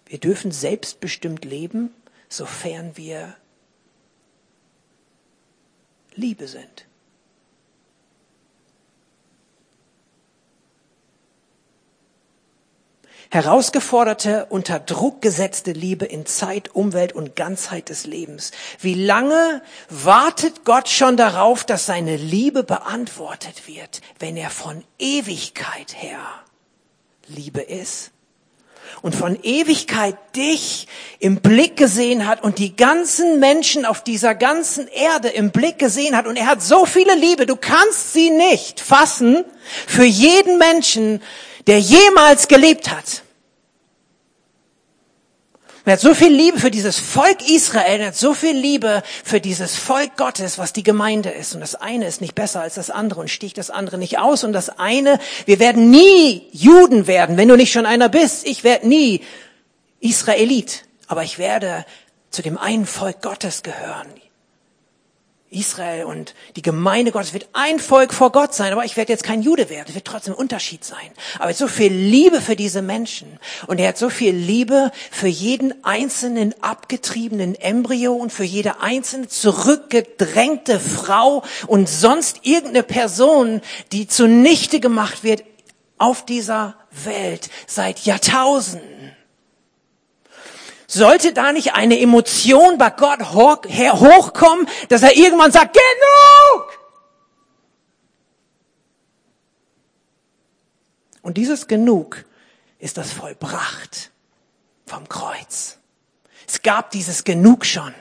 Wir 0.07 0.19
dürfen 0.19 0.51
selbstbestimmt 0.51 1.45
leben, 1.45 1.93
sofern 2.29 2.97
wir 2.97 3.35
Liebe 6.15 6.47
sind. 6.47 6.85
Herausgeforderte, 13.31 14.45
unter 14.49 14.79
Druck 14.79 15.21
gesetzte 15.21 15.73
Liebe 15.73 16.05
in 16.05 16.25
Zeit, 16.25 16.73
Umwelt 16.73 17.11
und 17.11 17.35
Ganzheit 17.35 17.89
des 17.89 18.05
Lebens. 18.05 18.51
Wie 18.79 18.93
lange 18.93 19.61
wartet 19.89 20.63
Gott 20.63 20.87
schon 20.87 21.17
darauf, 21.17 21.65
dass 21.65 21.85
seine 21.85 22.15
Liebe 22.15 22.63
beantwortet 22.63 23.67
wird, 23.67 24.01
wenn 24.19 24.37
er 24.37 24.49
von 24.49 24.85
Ewigkeit 24.99 26.01
her 26.01 26.19
Liebe 27.27 27.61
ist? 27.61 28.11
Und 29.01 29.15
von 29.15 29.37
Ewigkeit 29.43 30.15
dich 30.35 30.87
im 31.19 31.41
Blick 31.41 31.77
gesehen 31.77 32.27
hat 32.27 32.43
und 32.43 32.59
die 32.59 32.75
ganzen 32.75 33.39
Menschen 33.39 33.85
auf 33.85 34.03
dieser 34.03 34.35
ganzen 34.35 34.87
Erde 34.87 35.29
im 35.29 35.51
Blick 35.51 35.79
gesehen 35.79 36.15
hat 36.15 36.27
und 36.27 36.37
er 36.37 36.47
hat 36.47 36.61
so 36.61 36.85
viele 36.85 37.15
Liebe, 37.15 37.45
du 37.45 37.55
kannst 37.55 38.13
sie 38.13 38.29
nicht 38.29 38.79
fassen 38.79 39.43
für 39.87 40.05
jeden 40.05 40.57
Menschen, 40.57 41.21
der 41.67 41.79
jemals 41.79 42.47
gelebt 42.47 42.89
hat. 42.91 43.24
Er 45.85 45.93
hat 45.93 45.99
so 45.99 46.15
viel 46.15 46.33
Liebe 46.33 46.59
für 46.59 46.71
dieses 46.71 46.97
Volk 46.97 47.47
Israel, 47.47 48.01
er 48.01 48.07
hat 48.07 48.15
so 48.15 48.33
viel 48.33 48.57
Liebe 48.57 49.03
für 49.23 49.39
dieses 49.39 49.75
Volk 49.75 50.17
Gottes, 50.17 50.57
was 50.57 50.73
die 50.73 50.81
Gemeinde 50.81 51.29
ist. 51.29 51.53
Und 51.53 51.61
das 51.61 51.75
eine 51.75 52.07
ist 52.07 52.21
nicht 52.21 52.33
besser 52.33 52.61
als 52.61 52.73
das 52.73 52.89
andere 52.89 53.21
und 53.21 53.29
sticht 53.29 53.59
das 53.59 53.69
andere 53.69 53.99
nicht 53.99 54.17
aus. 54.17 54.43
Und 54.43 54.53
das 54.53 54.79
eine, 54.79 55.19
wir 55.45 55.59
werden 55.59 55.91
nie 55.91 56.47
Juden 56.51 57.05
werden, 57.05 57.37
wenn 57.37 57.47
du 57.47 57.55
nicht 57.55 57.71
schon 57.71 57.85
einer 57.85 58.09
bist. 58.09 58.47
Ich 58.47 58.63
werde 58.63 58.87
nie 58.87 59.21
Israelit, 59.99 60.85
aber 61.05 61.23
ich 61.23 61.37
werde 61.37 61.85
zu 62.31 62.41
dem 62.41 62.57
einen 62.57 62.87
Volk 62.87 63.21
Gottes 63.21 63.61
gehören. 63.61 64.07
Israel 65.51 66.05
und 66.05 66.33
die 66.55 66.61
Gemeinde 66.61 67.11
Gottes 67.11 67.33
wird 67.33 67.47
ein 67.53 67.79
Volk 67.79 68.13
vor 68.13 68.31
Gott 68.31 68.53
sein, 68.53 68.73
aber 68.73 68.83
ich 68.83 68.97
werde 68.97 69.11
jetzt 69.11 69.23
kein 69.23 69.41
Jude 69.41 69.69
werden. 69.69 69.85
Es 69.89 69.95
wird 69.95 70.05
trotzdem 70.05 70.33
ein 70.33 70.39
Unterschied 70.39 70.83
sein. 70.83 71.11
Aber 71.39 71.53
so 71.53 71.67
viel 71.67 71.93
Liebe 71.93 72.41
für 72.41 72.55
diese 72.55 72.81
Menschen 72.81 73.39
und 73.67 73.79
er 73.79 73.89
hat 73.89 73.97
so 73.97 74.09
viel 74.09 74.33
Liebe 74.33 74.91
für 75.11 75.27
jeden 75.27 75.85
einzelnen 75.85 76.55
abgetriebenen 76.61 77.55
Embryo 77.55 78.13
und 78.13 78.33
für 78.33 78.43
jede 78.43 78.81
einzelne 78.81 79.27
zurückgedrängte 79.27 80.79
Frau 80.79 81.43
und 81.67 81.87
sonst 81.87 82.39
irgendeine 82.43 82.83
Person, 82.83 83.61
die 83.91 84.07
zunichte 84.07 84.79
gemacht 84.79 85.23
wird 85.23 85.43
auf 85.97 86.25
dieser 86.25 86.75
Welt 86.91 87.49
seit 87.67 87.99
Jahrtausenden. 87.99 88.94
Sollte 90.95 91.33
da 91.33 91.51
nicht 91.51 91.73
eine 91.73 91.99
Emotion 91.99 92.77
bei 92.77 92.89
Gott 92.89 93.33
hochkommen, 93.33 94.65
dass 94.87 95.03
er 95.03 95.17
irgendwann 95.17 95.51
sagt, 95.51 95.73
genug! 95.73 96.79
Und 101.21 101.35
dieses 101.35 101.67
Genug 101.67 102.23
ist 102.79 102.97
das 102.97 103.11
vollbracht 103.11 104.11
vom 104.85 105.09
Kreuz. 105.09 105.79
Es 106.47 106.61
gab 106.61 106.91
dieses 106.91 107.25
Genug 107.25 107.65
schon. 107.65 107.93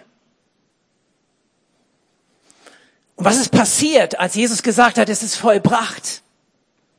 Und 3.16 3.24
was 3.24 3.38
ist 3.38 3.50
passiert, 3.50 4.20
als 4.20 4.36
Jesus 4.36 4.62
gesagt 4.62 4.98
hat, 4.98 5.08
es 5.08 5.24
ist 5.24 5.34
vollbracht? 5.34 6.23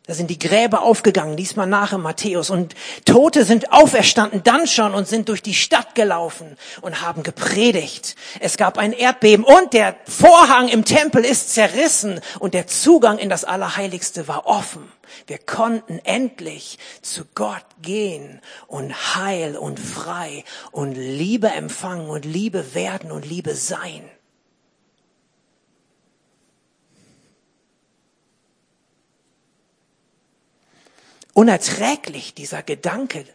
Da 0.07 0.13
sind 0.13 0.29
die 0.29 0.37
Gräber 0.37 0.83
aufgegangen, 0.83 1.35
diesmal 1.35 1.65
nach 1.65 1.91
in 1.91 2.01
Matthäus. 2.01 2.51
Und 2.51 2.75
Tote 3.05 3.43
sind 3.43 3.71
auferstanden 3.71 4.43
dann 4.43 4.67
schon 4.67 4.93
und 4.93 5.07
sind 5.07 5.29
durch 5.29 5.41
die 5.41 5.55
Stadt 5.55 5.95
gelaufen 5.95 6.57
und 6.81 7.01
haben 7.01 7.23
gepredigt. 7.23 8.15
Es 8.39 8.57
gab 8.57 8.77
ein 8.77 8.93
Erdbeben 8.93 9.43
und 9.43 9.73
der 9.73 9.95
Vorhang 10.05 10.67
im 10.67 10.85
Tempel 10.85 11.25
ist 11.25 11.55
zerrissen 11.55 12.21
und 12.39 12.53
der 12.53 12.67
Zugang 12.67 13.17
in 13.17 13.29
das 13.29 13.45
Allerheiligste 13.45 14.27
war 14.27 14.45
offen. 14.45 14.91
Wir 15.25 15.39
konnten 15.39 15.99
endlich 16.03 16.77
zu 17.01 17.23
Gott 17.33 17.65
gehen 17.81 18.41
und 18.67 19.15
heil 19.15 19.57
und 19.57 19.79
frei 19.79 20.43
und 20.71 20.93
Liebe 20.93 21.47
empfangen 21.47 22.09
und 22.09 22.25
Liebe 22.25 22.75
werden 22.75 23.11
und 23.11 23.25
Liebe 23.25 23.55
sein. 23.55 24.09
Unerträglich, 31.35 32.33
dieser 32.33 32.63
Gedanke, 32.63 33.25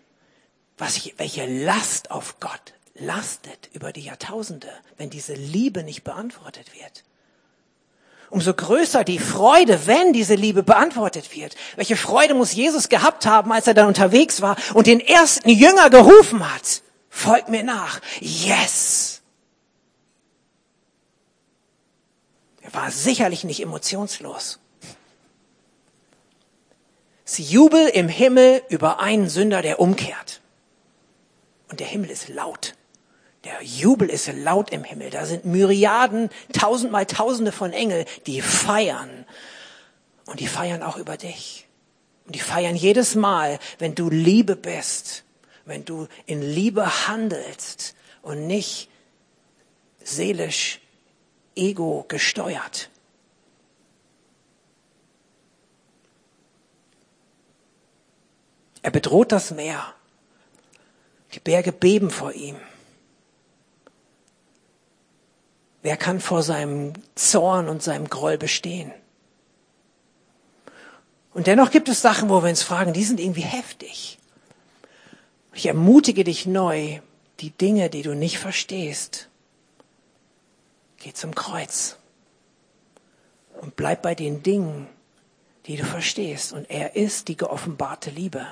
was 0.79 0.97
ich, 0.97 1.15
welche 1.19 1.47
Last 1.47 2.11
auf 2.11 2.41
Gott 2.41 2.73
lastet 2.95 3.69
über 3.73 3.93
die 3.93 4.01
Jahrtausende, 4.01 4.69
wenn 4.97 5.11
diese 5.11 5.35
Liebe 5.35 5.85
nicht 5.85 6.03
beantwortet 6.03 6.75
wird. 6.75 7.05
Umso 8.31 8.55
größer 8.55 9.05
die 9.05 9.19
Freude, 9.19 9.87
wenn 9.87 10.13
diese 10.13 10.35
Liebe 10.35 10.63
beantwortet 10.63 11.35
wird. 11.35 11.57
Welche 11.77 11.97
Freude 11.97 12.35
muss 12.35 12.53
Jesus 12.53 12.89
gehabt 12.89 13.27
haben, 13.27 13.53
als 13.53 13.67
er 13.67 13.75
dann 13.75 13.89
unterwegs 13.89 14.41
war 14.41 14.57
und 14.73 14.87
den 14.87 15.01
ersten 15.01 15.51
Jünger 15.51 15.91
gerufen 15.91 16.49
hat? 16.53 16.83
Folgt 17.11 17.49
mir 17.49 17.65
nach. 17.65 18.01
Yes! 18.21 19.21
Er 22.63 22.73
war 22.73 22.91
sicherlich 22.91 23.45
nicht 23.45 23.61
emotionslos. 23.61 24.61
Jubel 27.39 27.89
im 27.89 28.09
Himmel 28.09 28.63
über 28.69 29.01
einen 29.01 29.29
Sünder, 29.29 29.63
der 29.63 29.81
umkehrt. 29.81 30.41
Und 31.69 31.81
der 31.81 31.87
Himmel 31.87 32.11
ist 32.11 32.29
laut. 32.29 32.75
Der 33.45 33.63
Jubel 33.63 34.11
ist 34.11 34.31
laut 34.33 34.71
im 34.71 34.85
Himmel. 34.85 35.11
Da 35.11 35.25
sind 35.25 35.45
Myriaden, 35.45 36.31
tausendmal 36.53 37.07
Tausende 37.07 37.53
von 37.53 37.73
Engeln, 37.73 38.05
die 38.27 38.43
feiern. 38.43 39.25
Und 40.27 40.41
die 40.41 40.47
feiern 40.47 40.83
auch 40.83 40.97
über 40.97 41.17
dich. 41.17 41.67
Und 42.27 42.35
die 42.35 42.41
feiern 42.41 42.77
jedes 42.77 43.15
Mal, 43.15 43.59
wenn 43.79 43.95
du 43.95 44.11
Liebe 44.11 44.57
bist, 44.57 45.25
wenn 45.65 45.85
du 45.85 46.07
in 46.27 46.43
Liebe 46.43 47.09
handelst 47.09 47.95
und 48.23 48.47
nicht 48.47 48.91
seelisch 50.03 50.81
ego 51.57 52.05
gesteuert. 52.09 52.91
Er 58.83 58.91
bedroht 58.91 59.33
das 59.33 59.51
Meer. 59.51 59.95
Die 61.33 61.41
Berge 61.41 61.73
beben 61.73 62.11
vor 62.11 62.33
ihm. 62.33 62.57
Wer 65.83 65.97
kann 65.97 66.21
vor 66.21 66.43
seinem 66.43 66.93
Zorn 67.15 67.69
und 67.69 67.83
seinem 67.83 68.09
Groll 68.09 68.37
bestehen? 68.37 68.93
Und 71.33 71.47
dennoch 71.47 71.71
gibt 71.71 71.89
es 71.89 72.03
Sachen, 72.03 72.29
wo 72.29 72.43
wir 72.43 72.51
uns 72.51 72.63
fragen, 72.63 72.93
die 72.93 73.05
sind 73.05 73.21
irgendwie 73.21 73.43
heftig. 73.43 74.19
Ich 75.55 75.67
ermutige 75.67 76.25
dich 76.25 76.47
neu, 76.47 77.01
die 77.41 77.51
Dinge, 77.51 77.89
die 77.89 78.03
du 78.03 78.15
nicht 78.15 78.39
verstehst, 78.39 79.29
geh 80.99 81.13
zum 81.13 81.35
Kreuz 81.35 81.97
und 83.61 83.77
bleib 83.77 84.03
bei 84.03 84.15
den 84.15 84.43
Dingen, 84.43 84.87
die 85.67 85.77
du 85.77 85.85
verstehst. 85.85 86.53
Und 86.53 86.71
er 86.71 86.97
ist 86.97 87.29
die 87.29 87.37
geoffenbarte 87.37 88.11
Liebe. 88.11 88.47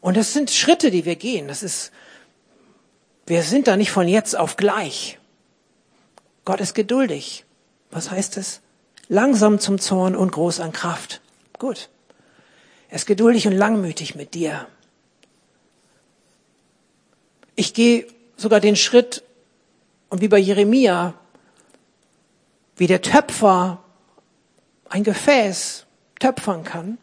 Und 0.00 0.16
das 0.16 0.32
sind 0.32 0.50
Schritte, 0.50 0.90
die 0.90 1.04
wir 1.04 1.16
gehen. 1.16 1.48
Das 1.48 1.62
ist, 1.62 1.92
wir 3.26 3.42
sind 3.42 3.66
da 3.66 3.76
nicht 3.76 3.90
von 3.90 4.08
jetzt 4.08 4.36
auf 4.36 4.56
gleich. 4.56 5.18
Gott 6.44 6.60
ist 6.60 6.74
geduldig. 6.74 7.44
Was 7.90 8.10
heißt 8.10 8.36
es? 8.36 8.60
Langsam 9.08 9.58
zum 9.58 9.78
Zorn 9.78 10.16
und 10.16 10.32
groß 10.32 10.60
an 10.60 10.72
Kraft. 10.72 11.20
Gut. 11.58 11.90
Er 12.88 12.96
ist 12.96 13.06
geduldig 13.06 13.46
und 13.46 13.52
langmütig 13.52 14.14
mit 14.14 14.34
dir. 14.34 14.66
Ich 17.54 17.74
gehe 17.74 18.06
sogar 18.36 18.60
den 18.60 18.76
Schritt 18.76 19.22
und 20.08 20.20
wie 20.22 20.28
bei 20.28 20.38
Jeremia, 20.38 21.14
wie 22.76 22.86
der 22.86 23.02
Töpfer 23.02 23.82
ein 24.88 25.04
Gefäß 25.04 25.86
töpfern 26.18 26.64
kann 26.64 26.98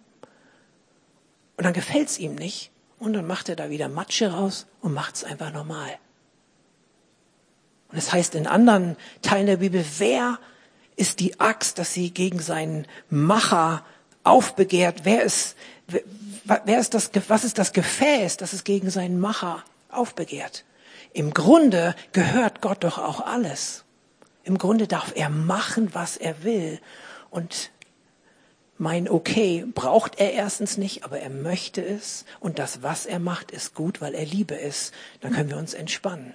und 1.57 1.63
dann 1.63 1.73
gefällt's 1.73 2.17
ihm 2.19 2.36
nicht, 2.36 2.71
und 2.99 3.13
dann 3.13 3.27
macht 3.27 3.49
er 3.49 3.55
da 3.55 3.69
wieder 3.69 3.88
Matsche 3.89 4.31
raus 4.31 4.65
und 4.81 4.93
macht 4.93 5.15
es 5.15 5.23
einfach 5.23 5.51
normal. 5.51 5.97
Und 7.89 7.97
es 7.97 8.05
das 8.05 8.13
heißt 8.13 8.36
in 8.36 8.47
anderen 8.47 8.97
Teilen 9.21 9.47
der 9.47 9.57
Bibel, 9.57 9.86
wer 9.97 10.39
ist 10.95 11.19
die 11.19 11.39
Axt, 11.39 11.77
dass 11.79 11.93
sie 11.93 12.12
gegen 12.12 12.39
seinen 12.39 12.86
Macher 13.10 13.86
aufbegehrt? 14.23 15.01
Wer 15.03 15.23
ist, 15.23 15.55
wer 15.86 16.79
ist 16.79 16.93
das, 16.93 17.12
was 17.27 17.43
ist 17.43 17.57
das 17.57 17.71
Gefäß, 17.71 18.38
das 18.38 18.53
es 18.53 18.63
gegen 18.63 18.89
seinen 18.89 19.19
Macher 19.19 19.63
aufbegehrt? 19.89 20.65
Im 21.13 21.33
Grunde 21.33 21.95
gehört 22.12 22.62
Gott 22.62 22.83
doch 22.83 22.97
auch 22.97 23.21
alles. 23.21 23.86
Im 24.43 24.57
Grunde 24.57 24.88
darf 24.88 25.13
er 25.15 25.29
machen, 25.29 25.93
was 25.93 26.17
er 26.17 26.43
will. 26.43 26.79
Und 27.29 27.71
mein 28.77 29.09
Okay 29.09 29.65
braucht 29.73 30.19
er 30.19 30.33
erstens 30.33 30.77
nicht, 30.77 31.03
aber 31.03 31.19
er 31.19 31.29
möchte 31.29 31.83
es. 31.83 32.25
Und 32.39 32.59
das, 32.59 32.83
was 32.83 33.05
er 33.05 33.19
macht, 33.19 33.51
ist 33.51 33.73
gut, 33.73 34.01
weil 34.01 34.13
er 34.13 34.25
Liebe 34.25 34.55
ist. 34.55 34.93
Dann 35.21 35.33
können 35.33 35.49
wir 35.49 35.57
uns 35.57 35.73
entspannen. 35.73 36.33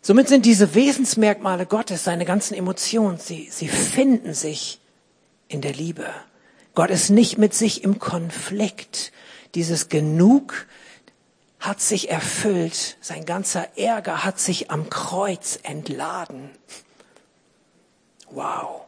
Somit 0.00 0.28
sind 0.28 0.46
diese 0.46 0.74
Wesensmerkmale 0.74 1.66
Gottes, 1.66 2.04
seine 2.04 2.24
ganzen 2.24 2.54
Emotionen, 2.54 3.18
sie, 3.18 3.48
sie 3.50 3.68
finden 3.68 4.32
sich 4.32 4.80
in 5.48 5.60
der 5.60 5.74
Liebe. 5.74 6.06
Gott 6.74 6.88
ist 6.88 7.10
nicht 7.10 7.36
mit 7.36 7.52
sich 7.52 7.84
im 7.84 7.98
Konflikt. 7.98 9.12
Dieses 9.54 9.90
Genug, 9.90 10.66
hat 11.60 11.80
sich 11.80 12.10
erfüllt, 12.10 12.96
sein 13.00 13.24
ganzer 13.24 13.76
Ärger 13.76 14.24
hat 14.24 14.38
sich 14.38 14.70
am 14.70 14.90
Kreuz 14.90 15.58
entladen. 15.62 16.50
Wow. 18.30 18.82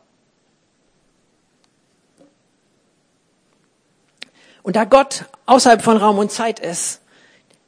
Und 4.63 4.77
da 4.77 4.85
Gott 4.85 5.25
außerhalb 5.47 5.83
von 5.83 5.97
Raum 5.97 6.19
und 6.19 6.31
Zeit 6.31 6.61
ist, 6.61 7.01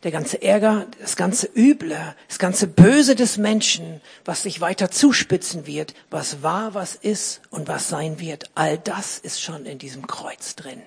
der 0.02 0.10
ganze 0.10 0.42
Ärger, 0.42 0.86
das 1.00 1.16
ganze 1.16 1.48
Üble, 1.54 2.14
das 2.28 2.38
ganze 2.38 2.66
Böse 2.66 3.14
des 3.14 3.38
Menschen, 3.38 4.00
was 4.24 4.42
sich 4.42 4.60
weiter 4.60 4.90
zuspitzen 4.90 5.66
wird, 5.66 5.94
was 6.10 6.42
war, 6.42 6.74
was 6.74 6.96
ist 6.96 7.40
und 7.50 7.68
was 7.68 7.88
sein 7.88 8.18
wird, 8.18 8.50
all 8.54 8.78
das 8.78 9.18
ist 9.18 9.40
schon 9.40 9.64
in 9.64 9.78
diesem 9.78 10.06
Kreuz 10.06 10.56
drin. 10.56 10.82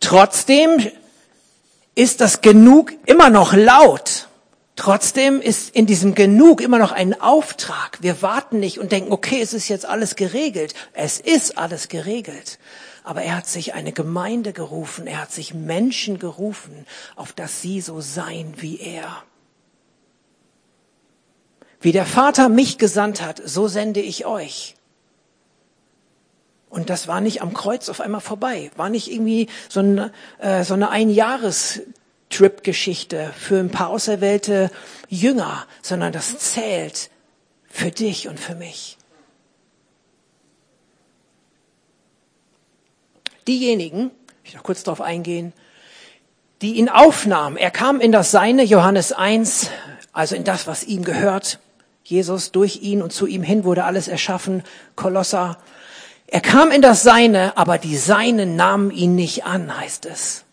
Trotzdem 0.00 0.90
ist 1.98 2.20
das 2.20 2.42
Genug 2.42 2.92
immer 3.06 3.28
noch 3.28 3.54
laut. 3.54 4.28
Trotzdem 4.76 5.40
ist 5.40 5.74
in 5.74 5.86
diesem 5.86 6.14
Genug 6.14 6.60
immer 6.60 6.78
noch 6.78 6.92
ein 6.92 7.20
Auftrag. 7.20 7.98
Wir 8.00 8.22
warten 8.22 8.60
nicht 8.60 8.78
und 8.78 8.92
denken, 8.92 9.10
okay, 9.10 9.40
es 9.42 9.52
ist 9.52 9.66
jetzt 9.66 9.84
alles 9.84 10.14
geregelt. 10.14 10.74
Es 10.92 11.18
ist 11.18 11.58
alles 11.58 11.88
geregelt. 11.88 12.60
Aber 13.02 13.22
er 13.22 13.36
hat 13.36 13.48
sich 13.48 13.74
eine 13.74 13.90
Gemeinde 13.90 14.52
gerufen, 14.52 15.08
er 15.08 15.22
hat 15.22 15.32
sich 15.32 15.54
Menschen 15.54 16.20
gerufen, 16.20 16.86
auf 17.16 17.32
dass 17.32 17.62
sie 17.62 17.80
so 17.80 18.00
seien 18.00 18.54
wie 18.58 18.78
er. 18.78 19.24
Wie 21.80 21.90
der 21.90 22.06
Vater 22.06 22.48
mich 22.48 22.78
gesandt 22.78 23.22
hat, 23.22 23.42
so 23.44 23.66
sende 23.66 24.00
ich 24.00 24.24
euch. 24.24 24.76
Und 26.70 26.90
das 26.90 27.08
war 27.08 27.20
nicht 27.20 27.42
am 27.42 27.54
Kreuz 27.54 27.88
auf 27.88 28.00
einmal 28.00 28.20
vorbei, 28.20 28.70
war 28.76 28.90
nicht 28.90 29.10
irgendwie 29.10 29.48
so 29.68 29.80
eine, 29.80 30.12
äh, 30.38 30.64
so 30.64 30.74
eine 30.74 30.90
Einjahres 30.90 31.80
Trip-Geschichte 32.30 33.32
für 33.38 33.58
ein 33.58 33.70
paar 33.70 33.88
auserwählte 33.88 34.70
Jünger, 35.08 35.66
sondern 35.82 36.12
das 36.12 36.38
zählt 36.38 37.10
für 37.68 37.90
dich 37.90 38.28
und 38.28 38.38
für 38.38 38.54
mich. 38.54 38.98
Diejenigen, 43.46 44.10
ich 44.44 44.54
noch 44.54 44.62
kurz 44.62 44.82
darauf 44.82 45.00
eingehen, 45.00 45.54
die 46.60 46.74
ihn 46.74 46.88
aufnahmen. 46.88 47.56
Er 47.56 47.70
kam 47.70 48.00
in 48.00 48.12
das 48.12 48.30
Seine, 48.30 48.62
Johannes 48.62 49.12
1, 49.12 49.70
also 50.12 50.34
in 50.34 50.44
das, 50.44 50.66
was 50.66 50.84
ihm 50.84 51.04
gehört. 51.04 51.60
Jesus, 52.04 52.52
durch 52.52 52.82
ihn 52.82 53.00
und 53.00 53.12
zu 53.12 53.26
ihm 53.26 53.42
hin 53.42 53.64
wurde 53.64 53.84
alles 53.84 54.08
erschaffen. 54.08 54.64
Kolosser. 54.96 55.58
Er 56.30 56.42
kam 56.42 56.70
in 56.70 56.82
das 56.82 57.02
Seine, 57.02 57.56
aber 57.56 57.78
die 57.78 57.96
Seinen 57.96 58.54
nahmen 58.54 58.90
ihn 58.90 59.14
nicht 59.14 59.44
an, 59.44 59.76
heißt 59.76 60.04
es. 60.04 60.44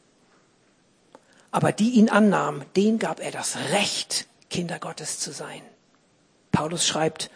Aber 1.51 1.73
die 1.73 1.91
ihn 1.91 2.09
annahmen, 2.09 2.63
denen 2.77 2.97
gab 2.97 3.19
er 3.19 3.31
das 3.31 3.57
Recht, 3.71 4.27
Kinder 4.49 4.79
Gottes 4.79 5.19
zu 5.19 5.33
sein. 5.33 5.61
Paulus 6.53 6.88
schreibt 6.88 7.29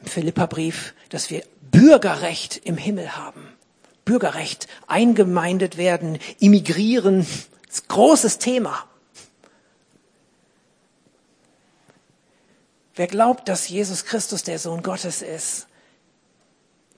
im 0.00 0.08
Philipperbrief, 0.08 0.92
dass 1.08 1.30
wir 1.30 1.44
Bürgerrecht 1.70 2.56
im 2.64 2.76
Himmel 2.76 3.16
haben. 3.16 3.46
Bürgerrecht, 4.04 4.66
eingemeindet 4.88 5.76
werden, 5.76 6.18
immigrieren, 6.40 7.26
großes 7.86 8.38
Thema. 8.38 8.84
Wer 12.96 13.06
glaubt, 13.06 13.48
dass 13.48 13.68
Jesus 13.68 14.04
Christus 14.04 14.42
der 14.42 14.58
Sohn 14.58 14.82
Gottes 14.82 15.22
ist, 15.22 15.67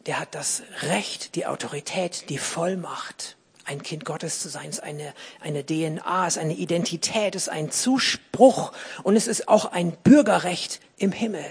der 0.07 0.19
hat 0.19 0.35
das 0.35 0.63
Recht, 0.83 1.35
die 1.35 1.47
Autorität, 1.47 2.29
die 2.31 2.39
Vollmacht, 2.39 3.37
ein 3.65 3.83
Kind 3.83 4.05
Gottes 4.05 4.41
zu 4.41 4.49
sein, 4.49 4.71
ist 4.71 4.83
eine, 4.83 5.15
eine 5.41 5.65
DNA, 5.65 6.27
ist 6.27 6.39
eine 6.39 6.55
Identität, 6.55 7.35
ist 7.35 7.49
ein 7.49 7.71
Zuspruch 7.71 8.73
und 9.03 9.17
es 9.17 9.27
ist 9.27 9.49
auch 9.49 9.67
ein 9.67 9.93
Bürgerrecht 9.93 10.81
im 10.97 11.13
Himmel. 11.13 11.45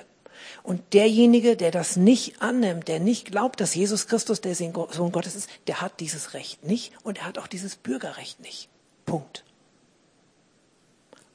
Und 0.64 0.94
derjenige, 0.94 1.56
der 1.56 1.72
das 1.72 1.96
nicht 1.96 2.42
annimmt, 2.42 2.88
der 2.88 3.00
nicht 3.00 3.32
glaubt, 3.32 3.62
dass 3.62 3.76
Jesus 3.76 4.08
Christus 4.08 4.42
der 4.42 4.56
Sohn 4.56 5.12
Gottes 5.12 5.36
ist, 5.36 5.50
der 5.68 5.82
hat 5.82 6.00
dieses 6.00 6.34
Recht 6.34 6.64
nicht 6.64 6.92
und 7.04 7.20
er 7.20 7.26
hat 7.26 7.38
auch 7.38 7.48
dieses 7.48 7.76
Bürgerrecht 7.76 8.40
nicht. 8.42 8.68
Punkt. 9.06 9.44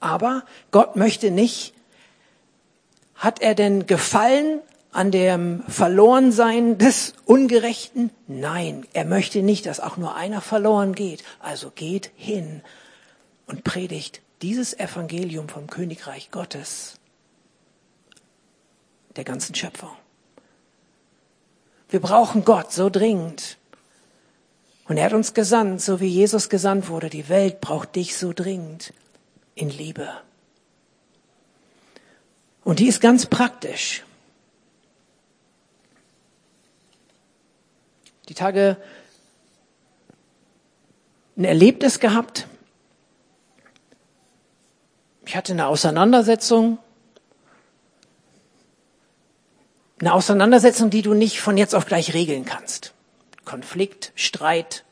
Aber 0.00 0.44
Gott 0.70 0.96
möchte 0.96 1.30
nicht, 1.30 1.72
hat 3.14 3.40
er 3.40 3.54
denn 3.54 3.86
Gefallen 3.86 4.60
an 4.94 5.10
dem 5.10 5.64
Verlorensein 5.66 6.78
des 6.78 7.14
Ungerechten? 7.26 8.10
Nein, 8.28 8.86
er 8.92 9.04
möchte 9.04 9.42
nicht, 9.42 9.66
dass 9.66 9.80
auch 9.80 9.96
nur 9.96 10.14
einer 10.14 10.40
verloren 10.40 10.94
geht. 10.94 11.24
Also 11.40 11.72
geht 11.74 12.12
hin 12.14 12.62
und 13.46 13.64
predigt 13.64 14.22
dieses 14.40 14.72
Evangelium 14.78 15.48
vom 15.48 15.66
Königreich 15.66 16.30
Gottes 16.30 17.00
der 19.16 19.24
ganzen 19.24 19.54
Schöpfung. 19.54 19.90
Wir 21.88 22.00
brauchen 22.00 22.44
Gott 22.44 22.72
so 22.72 22.88
dringend. 22.88 23.58
Und 24.86 24.96
er 24.96 25.06
hat 25.06 25.12
uns 25.12 25.34
gesandt, 25.34 25.80
so 25.80 26.00
wie 26.00 26.08
Jesus 26.08 26.48
gesandt 26.48 26.88
wurde. 26.88 27.10
Die 27.10 27.28
Welt 27.28 27.60
braucht 27.60 27.96
dich 27.96 28.16
so 28.16 28.32
dringend 28.32 28.92
in 29.54 29.70
Liebe. 29.70 30.08
Und 32.62 32.78
die 32.78 32.86
ist 32.86 33.00
ganz 33.00 33.26
praktisch. 33.26 34.04
Die 38.28 38.34
Tage 38.34 38.76
ein 41.36 41.44
Erlebnis 41.44 42.00
gehabt. 42.00 42.46
Ich 45.26 45.36
hatte 45.36 45.52
eine 45.52 45.66
Auseinandersetzung. 45.66 46.78
Eine 50.00 50.12
Auseinandersetzung, 50.12 50.90
die 50.90 51.02
du 51.02 51.14
nicht 51.14 51.40
von 51.40 51.56
jetzt 51.56 51.74
auf 51.74 51.86
gleich 51.86 52.14
regeln 52.14 52.44
kannst. 52.44 52.92
Konflikt, 53.44 54.12
Streit, 54.14 54.84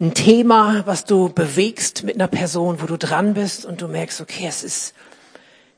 ein 0.00 0.14
Thema, 0.14 0.86
was 0.86 1.04
du 1.04 1.28
bewegst 1.28 2.04
mit 2.04 2.14
einer 2.14 2.28
Person, 2.28 2.80
wo 2.80 2.86
du 2.86 2.96
dran 2.96 3.34
bist 3.34 3.64
und 3.64 3.80
du 3.80 3.88
merkst, 3.88 4.20
okay, 4.20 4.46
es 4.46 4.62
ist, 4.62 4.94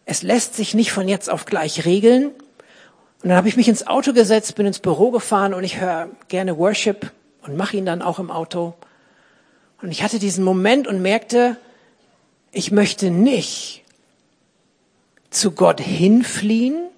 es 0.04 0.22
lässt 0.22 0.54
sich 0.54 0.74
nicht 0.74 0.92
von 0.92 1.08
jetzt 1.08 1.30
auf 1.30 1.46
gleich 1.46 1.86
regeln. 1.86 2.32
Und 3.22 3.28
dann 3.28 3.36
habe 3.36 3.48
ich 3.48 3.56
mich 3.56 3.68
ins 3.68 3.86
Auto 3.86 4.12
gesetzt, 4.12 4.54
bin 4.54 4.66
ins 4.66 4.78
Büro 4.78 5.10
gefahren 5.10 5.52
und 5.52 5.62
ich 5.62 5.80
höre 5.80 6.08
gerne 6.28 6.56
Worship 6.56 7.12
und 7.42 7.56
mache 7.56 7.76
ihn 7.76 7.84
dann 7.84 8.00
auch 8.00 8.18
im 8.18 8.30
Auto. 8.30 8.74
Und 9.82 9.90
ich 9.90 10.02
hatte 10.02 10.18
diesen 10.18 10.42
Moment 10.42 10.86
und 10.86 11.02
merkte, 11.02 11.56
ich 12.52 12.70
möchte 12.70 13.10
nicht 13.10 13.84
zu 15.28 15.52
Gott 15.52 15.80
hinfliehen 15.80 16.88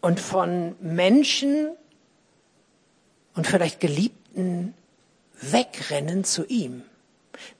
und 0.00 0.20
von 0.20 0.74
Menschen 0.80 1.68
und 3.34 3.46
vielleicht 3.46 3.80
Geliebten 3.80 4.74
wegrennen 5.40 6.24
zu 6.24 6.46
ihm. 6.46 6.82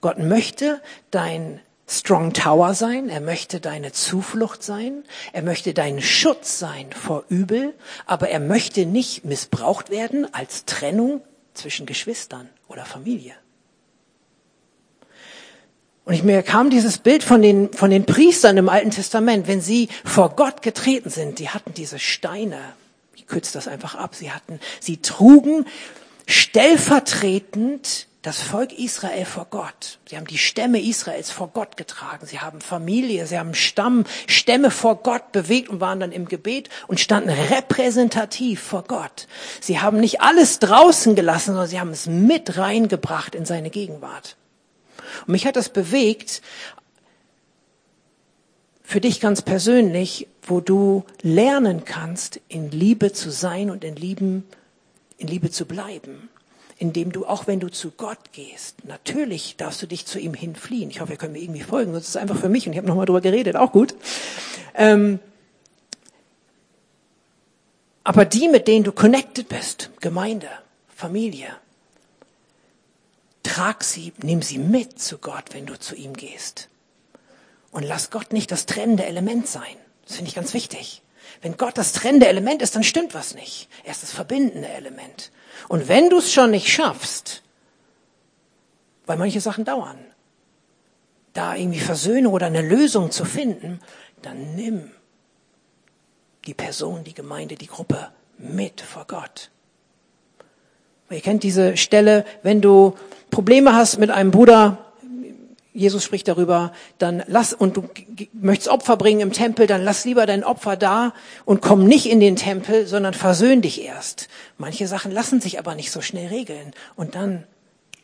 Gott 0.01 0.17
möchte 0.17 0.81
dein 1.11 1.59
Strong 1.89 2.33
Tower 2.33 2.73
sein, 2.73 3.07
er 3.07 3.21
möchte 3.21 3.61
deine 3.61 3.93
Zuflucht 3.93 4.61
sein, 4.61 5.03
er 5.31 5.41
möchte 5.41 5.73
dein 5.73 6.01
Schutz 6.01 6.59
sein 6.59 6.91
vor 6.91 7.23
Übel, 7.29 7.73
aber 8.05 8.29
er 8.29 8.41
möchte 8.41 8.85
nicht 8.85 9.23
missbraucht 9.23 9.89
werden 9.89 10.31
als 10.33 10.65
Trennung 10.65 11.21
zwischen 11.53 11.85
Geschwistern 11.85 12.49
oder 12.67 12.83
Familie. 12.83 13.33
Und 16.03 16.13
ich 16.13 16.23
mir 16.23 16.43
kam 16.43 16.69
dieses 16.69 16.97
Bild 16.97 17.23
von 17.23 17.41
den, 17.41 17.71
von 17.71 17.89
den 17.89 18.05
Priestern 18.05 18.57
im 18.57 18.69
Alten 18.69 18.91
Testament, 18.91 19.47
wenn 19.47 19.61
sie 19.61 19.87
vor 20.03 20.35
Gott 20.35 20.61
getreten 20.61 21.09
sind, 21.09 21.39
die 21.39 21.49
hatten 21.49 21.73
diese 21.73 21.99
Steine, 21.99 22.59
ich 23.15 23.27
kürze 23.27 23.53
das 23.53 23.69
einfach 23.69 23.95
ab, 23.95 24.13
sie 24.13 24.31
hatten, 24.31 24.59
sie 24.81 24.97
trugen 24.97 25.65
stellvertretend 26.25 28.06
das 28.27 28.41
Volk 28.41 28.77
Israel 28.77 29.23
vor 29.23 29.47
Gott. 29.49 29.99
Sie 30.05 30.17
haben 30.17 30.27
die 30.27 30.37
Stämme 30.37 30.81
Israels 30.81 31.31
vor 31.31 31.47
Gott 31.47 31.77
getragen. 31.77 32.25
Sie 32.25 32.41
haben 32.41 32.59
Familie, 32.59 33.25
sie 33.25 33.39
haben 33.39 33.53
Stamm, 33.53 34.03
Stämme 34.27 34.69
vor 34.69 34.97
Gott 34.97 35.31
bewegt 35.31 35.69
und 35.69 35.79
waren 35.79 36.01
dann 36.01 36.11
im 36.11 36.27
Gebet 36.27 36.67
und 36.87 36.99
standen 36.99 37.29
repräsentativ 37.29 38.61
vor 38.61 38.83
Gott. 38.83 39.27
Sie 39.61 39.79
haben 39.79 40.01
nicht 40.01 40.19
alles 40.19 40.59
draußen 40.59 41.15
gelassen, 41.15 41.51
sondern 41.51 41.67
sie 41.67 41.79
haben 41.79 41.91
es 41.91 42.05
mit 42.05 42.57
reingebracht 42.57 43.33
in 43.33 43.45
seine 43.45 43.69
Gegenwart. 43.69 44.35
Und 45.21 45.29
mich 45.29 45.45
hat 45.45 45.55
das 45.55 45.69
bewegt, 45.69 46.41
für 48.83 48.99
dich 48.99 49.21
ganz 49.21 49.41
persönlich, 49.41 50.27
wo 50.41 50.59
du 50.59 51.05
lernen 51.21 51.85
kannst, 51.85 52.41
in 52.49 52.71
Liebe 52.71 53.13
zu 53.13 53.31
sein 53.31 53.69
und 53.69 53.85
in 53.85 53.95
Liebe, 53.95 54.43
in 55.17 55.27
Liebe 55.27 55.49
zu 55.49 55.65
bleiben 55.65 56.27
indem 56.79 57.11
du, 57.11 57.25
auch 57.25 57.47
wenn 57.47 57.59
du 57.59 57.69
zu 57.69 57.91
Gott 57.91 58.31
gehst, 58.33 58.85
natürlich 58.85 59.55
darfst 59.57 59.81
du 59.81 59.87
dich 59.87 60.05
zu 60.05 60.19
ihm 60.19 60.33
hinfliehen. 60.33 60.89
Ich 60.89 61.01
hoffe, 61.01 61.13
ihr 61.13 61.17
könnt 61.17 61.33
mir 61.33 61.41
irgendwie 61.41 61.61
folgen, 61.61 61.91
sonst 61.91 62.05
ist 62.05 62.09
es 62.09 62.17
einfach 62.17 62.37
für 62.37 62.49
mich 62.49 62.67
und 62.67 62.73
ich 62.73 62.77
habe 62.77 62.87
nochmal 62.87 63.05
drüber 63.05 63.21
geredet, 63.21 63.55
auch 63.55 63.71
gut. 63.71 63.95
Ähm, 64.75 65.19
aber 68.03 68.25
die, 68.25 68.47
mit 68.47 68.67
denen 68.67 68.85
du 68.85 68.91
connected 68.91 69.49
bist, 69.49 69.89
Gemeinde, 69.99 70.47
Familie, 70.87 71.47
trag 73.43 73.83
sie, 73.83 74.13
nimm 74.21 74.41
sie 74.41 74.59
mit 74.59 74.99
zu 74.99 75.17
Gott, 75.17 75.53
wenn 75.53 75.65
du 75.65 75.79
zu 75.79 75.95
ihm 75.95 76.13
gehst. 76.13 76.69
Und 77.71 77.83
lass 77.83 78.09
Gott 78.09 78.33
nicht 78.33 78.51
das 78.51 78.65
trennende 78.65 79.05
Element 79.05 79.47
sein. 79.47 79.75
Das 80.05 80.15
finde 80.15 80.29
ich 80.29 80.35
ganz 80.35 80.53
wichtig. 80.53 81.01
Wenn 81.41 81.57
Gott 81.57 81.77
das 81.77 81.93
trennende 81.93 82.27
Element 82.27 82.61
ist, 82.61 82.75
dann 82.75 82.83
stimmt 82.83 83.13
was 83.13 83.35
nicht. 83.35 83.69
Er 83.83 83.91
ist 83.91 84.03
das 84.03 84.11
verbindende 84.11 84.67
Element. 84.69 85.31
Und 85.67 85.87
wenn 85.87 86.09
du 86.09 86.17
es 86.17 86.31
schon 86.31 86.51
nicht 86.51 86.69
schaffst, 86.69 87.43
weil 89.05 89.17
manche 89.17 89.41
Sachen 89.41 89.65
dauern, 89.65 89.97
da 91.33 91.55
irgendwie 91.55 91.79
Versöhnung 91.79 92.33
oder 92.33 92.47
eine 92.47 92.61
Lösung 92.61 93.11
zu 93.11 93.25
finden, 93.25 93.79
dann 94.21 94.55
nimm 94.55 94.91
die 96.45 96.53
Person, 96.53 97.03
die 97.03 97.13
Gemeinde, 97.13 97.55
die 97.55 97.67
Gruppe 97.67 98.09
mit 98.37 98.81
vor 98.81 99.05
Gott. 99.07 99.51
Ihr 101.09 101.21
kennt 101.21 101.43
diese 101.43 101.77
Stelle, 101.77 102.25
wenn 102.43 102.61
du 102.61 102.95
Probleme 103.29 103.73
hast 103.73 103.97
mit 103.97 104.09
einem 104.09 104.31
Bruder, 104.31 104.86
Jesus 105.77 106.03
spricht 106.03 106.27
darüber, 106.27 106.73
dann 106.97 107.23
lass, 107.27 107.53
und 107.53 107.77
du 107.77 107.87
möchtest 108.33 108.67
Opfer 108.67 108.97
bringen 108.97 109.19
im 109.19 109.31
Tempel, 109.31 109.67
dann 109.67 109.83
lass 109.83 110.05
lieber 110.05 110.25
dein 110.25 110.43
Opfer 110.43 110.75
da 110.75 111.13
und 111.45 111.61
komm 111.61 111.85
nicht 111.85 112.07
in 112.07 112.19
den 112.19 112.35
Tempel, 112.35 112.87
sondern 112.87 113.13
versöhn 113.13 113.61
dich 113.61 113.83
erst. 113.83 114.27
Manche 114.57 114.87
Sachen 114.87 115.11
lassen 115.11 115.39
sich 115.39 115.59
aber 115.59 115.75
nicht 115.75 115.91
so 115.91 116.01
schnell 116.01 116.29
regeln. 116.29 116.73
Und 116.95 117.13
dann 117.13 117.43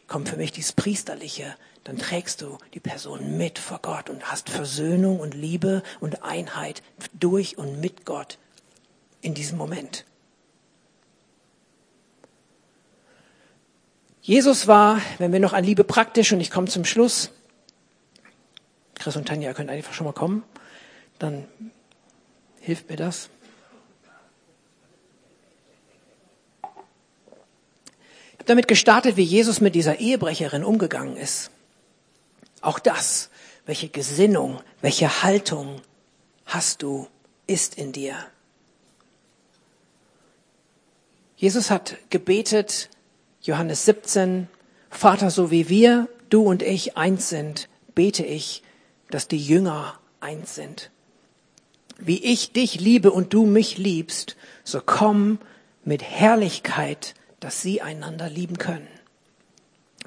kommt 0.07 0.30
für 0.30 0.38
mich 0.38 0.51
dieses 0.51 0.74
Priesterliche. 0.74 1.55
Dann 1.84 1.97
trägst 1.97 2.43
du 2.43 2.59
die 2.76 2.80
Person 2.80 3.38
mit 3.38 3.57
vor 3.57 3.80
Gott 3.82 4.11
und 4.11 4.32
hast 4.32 4.51
Versöhnung 4.51 5.19
und 5.19 5.34
Liebe 5.34 5.82
und 5.99 6.24
Einheit 6.24 6.84
durch 7.19 7.57
und 7.57 7.82
mit 7.82 8.05
Gott 8.05 8.38
in 9.21 9.34
diesem 9.34 9.57
Moment. 9.57 10.05
Jesus 14.21 14.67
war, 14.67 15.01
wenn 15.17 15.34
wir 15.34 15.39
noch 15.39 15.53
an 15.53 15.63
Liebe 15.63 15.84
praktisch, 15.84 16.32
und 16.32 16.39
ich 16.39 16.51
komme 16.51 16.67
zum 16.67 16.86
Schluss, 16.86 17.32
Chris 19.04 19.18
und 19.18 19.28
Tanja 19.28 19.54
können 19.54 19.70
einfach 19.70 19.93
schon 19.93 20.06
mal 20.06 20.14
kommen, 20.14 20.43
dann 21.20 21.45
hilft 22.62 22.89
mir 22.89 22.95
das. 22.95 23.30
Ich 28.32 28.39
habe 28.39 28.45
damit 28.45 28.70
gestartet, 28.70 29.18
wie 29.18 29.24
Jesus 29.24 29.60
mit 29.60 29.76
dieser 29.76 29.99
Ehebrecherin 29.99 30.64
umgegangen 30.64 31.18
ist. 31.18 31.51
Auch 32.62 32.80
das, 32.80 33.30
welche 33.66 33.89
Gesinnung, 33.89 34.62
welche 34.80 35.22
Haltung 35.22 35.82
hast 36.45 36.82
du, 36.82 37.10
ist 37.45 37.76
in 37.78 37.91
dir. 37.91 38.16
Jesus 41.36 41.70
hat 41.70 41.97
gebetet, 42.10 42.89
Johannes 43.41 43.84
17, 43.84 44.47
Vater, 44.89 45.30
so 45.30 45.51
wie 45.51 45.68
wir, 45.68 46.08
du 46.30 46.43
und 46.43 46.64
ich 46.64 46.95
eins 46.95 47.28
sind, 47.28 47.68
bete 47.95 48.24
ich, 48.24 48.64
dass 49.10 49.28
die 49.28 49.38
Jünger 49.38 49.99
eins 50.20 50.56
sind. 50.56 50.91
Wie 51.97 52.24
ich 52.24 52.54
dich 52.54 52.80
liebe 52.80 53.12
und 53.12 53.34
du 53.34 53.45
mich 53.45 53.78
liebst, 53.78 54.36
so 54.64 54.82
komm 54.84 55.39
mit 55.86 56.01
Herrlichkeit, 56.01 57.14
dass 57.39 57.62
sie 57.62 57.82
einander 57.82 58.30
lieben 58.30 58.58
können. 58.58 58.88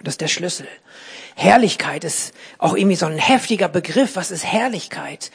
Das 0.02 0.14
ist 0.14 0.20
der 0.20 0.28
Schlüssel. 0.28 0.68
Herrlichkeit 1.34 2.04
ist 2.04 2.34
auch 2.58 2.76
irgendwie 2.76 2.96
so 2.96 3.06
ein 3.06 3.18
heftiger 3.18 3.68
Begriff. 3.68 4.16
Was 4.16 4.30
ist 4.30 4.44
Herrlichkeit? 4.44 5.30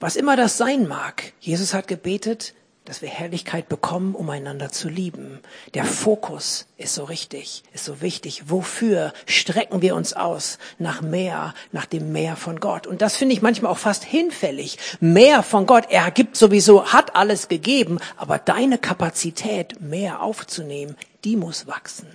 Was 0.00 0.16
immer 0.16 0.36
das 0.36 0.56
sein 0.56 0.86
mag. 0.86 1.32
Jesus 1.40 1.74
hat 1.74 1.88
gebetet, 1.88 2.54
dass 2.88 3.02
wir 3.02 3.10
Herrlichkeit 3.10 3.68
bekommen, 3.68 4.14
um 4.14 4.30
einander 4.30 4.72
zu 4.72 4.88
lieben. 4.88 5.40
Der 5.74 5.84
Fokus 5.84 6.66
ist 6.78 6.94
so 6.94 7.04
richtig, 7.04 7.62
ist 7.74 7.84
so 7.84 8.00
wichtig. 8.00 8.44
Wofür 8.46 9.12
strecken 9.26 9.82
wir 9.82 9.94
uns 9.94 10.14
aus? 10.14 10.58
Nach 10.78 11.02
mehr, 11.02 11.52
nach 11.70 11.84
dem 11.84 12.12
Mehr 12.12 12.34
von 12.34 12.60
Gott. 12.60 12.86
Und 12.86 13.02
das 13.02 13.16
finde 13.16 13.34
ich 13.34 13.42
manchmal 13.42 13.72
auch 13.72 13.78
fast 13.78 14.04
hinfällig. 14.04 14.78
Mehr 15.00 15.42
von 15.42 15.66
Gott. 15.66 15.84
Er 15.90 16.10
gibt 16.10 16.36
sowieso, 16.36 16.86
hat 16.86 17.14
alles 17.14 17.48
gegeben, 17.48 17.98
aber 18.16 18.38
deine 18.38 18.78
Kapazität, 18.78 19.82
mehr 19.82 20.22
aufzunehmen, 20.22 20.96
die 21.24 21.36
muss 21.36 21.66
wachsen. 21.66 22.08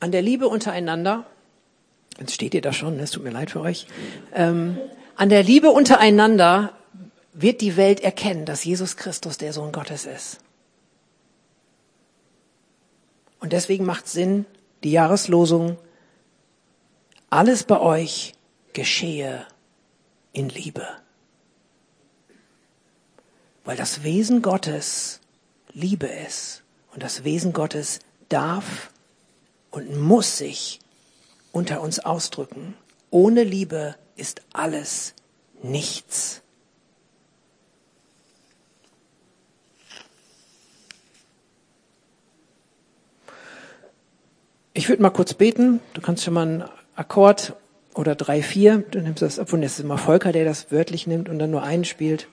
An 0.00 0.12
der 0.12 0.22
Liebe 0.22 0.48
untereinander, 0.48 1.26
jetzt 2.18 2.34
steht 2.34 2.54
ihr 2.54 2.60
da 2.60 2.72
schon, 2.72 2.98
es 3.00 3.10
tut 3.10 3.24
mir 3.24 3.30
leid 3.30 3.50
für 3.50 3.60
euch, 3.60 3.86
ähm, 4.34 4.78
an 5.16 5.28
der 5.28 5.42
Liebe 5.42 5.70
untereinander 5.70 6.72
wird 7.32 7.60
die 7.60 7.76
Welt 7.76 8.00
erkennen, 8.00 8.44
dass 8.44 8.64
Jesus 8.64 8.96
Christus 8.96 9.38
der 9.38 9.52
Sohn 9.52 9.72
Gottes 9.72 10.06
ist. 10.06 10.38
Und 13.40 13.52
deswegen 13.52 13.84
macht 13.84 14.08
Sinn, 14.08 14.46
die 14.82 14.90
Jahreslosung, 14.90 15.76
alles 17.30 17.64
bei 17.64 17.78
euch 17.80 18.34
geschehe 18.72 19.46
in 20.32 20.48
Liebe. 20.48 20.86
Weil 23.64 23.76
das 23.76 24.02
Wesen 24.02 24.42
Gottes 24.42 25.20
Liebe 25.72 26.06
ist 26.06 26.62
und 26.92 27.02
das 27.02 27.24
Wesen 27.24 27.52
Gottes 27.52 28.00
darf 28.28 28.90
und 29.70 29.98
muss 30.00 30.38
sich 30.38 30.80
unter 31.52 31.80
uns 31.80 31.98
ausdrücken. 31.98 32.74
Ohne 33.10 33.44
Liebe 33.44 33.94
ist 34.16 34.42
alles 34.52 35.14
nichts. 35.62 36.42
Ich 44.78 44.88
würde 44.88 45.02
mal 45.02 45.10
kurz 45.10 45.34
beten. 45.34 45.80
Du 45.94 46.00
kannst 46.00 46.22
schon 46.22 46.34
mal 46.34 46.42
einen 46.42 46.64
Akkord 46.94 47.54
oder 47.94 48.14
drei, 48.14 48.42
vier. 48.42 48.84
Du 48.90 49.00
nimmst 49.00 49.22
das, 49.22 49.40
obwohl 49.40 49.62
es 49.64 49.72
ist 49.72 49.80
immer 49.80 49.98
Volker, 49.98 50.30
der 50.30 50.44
das 50.44 50.70
wörtlich 50.70 51.08
nimmt 51.08 51.28
und 51.28 51.40
dann 51.40 51.50
nur 51.50 51.64
einen 51.64 51.84
spielt. 51.84 52.28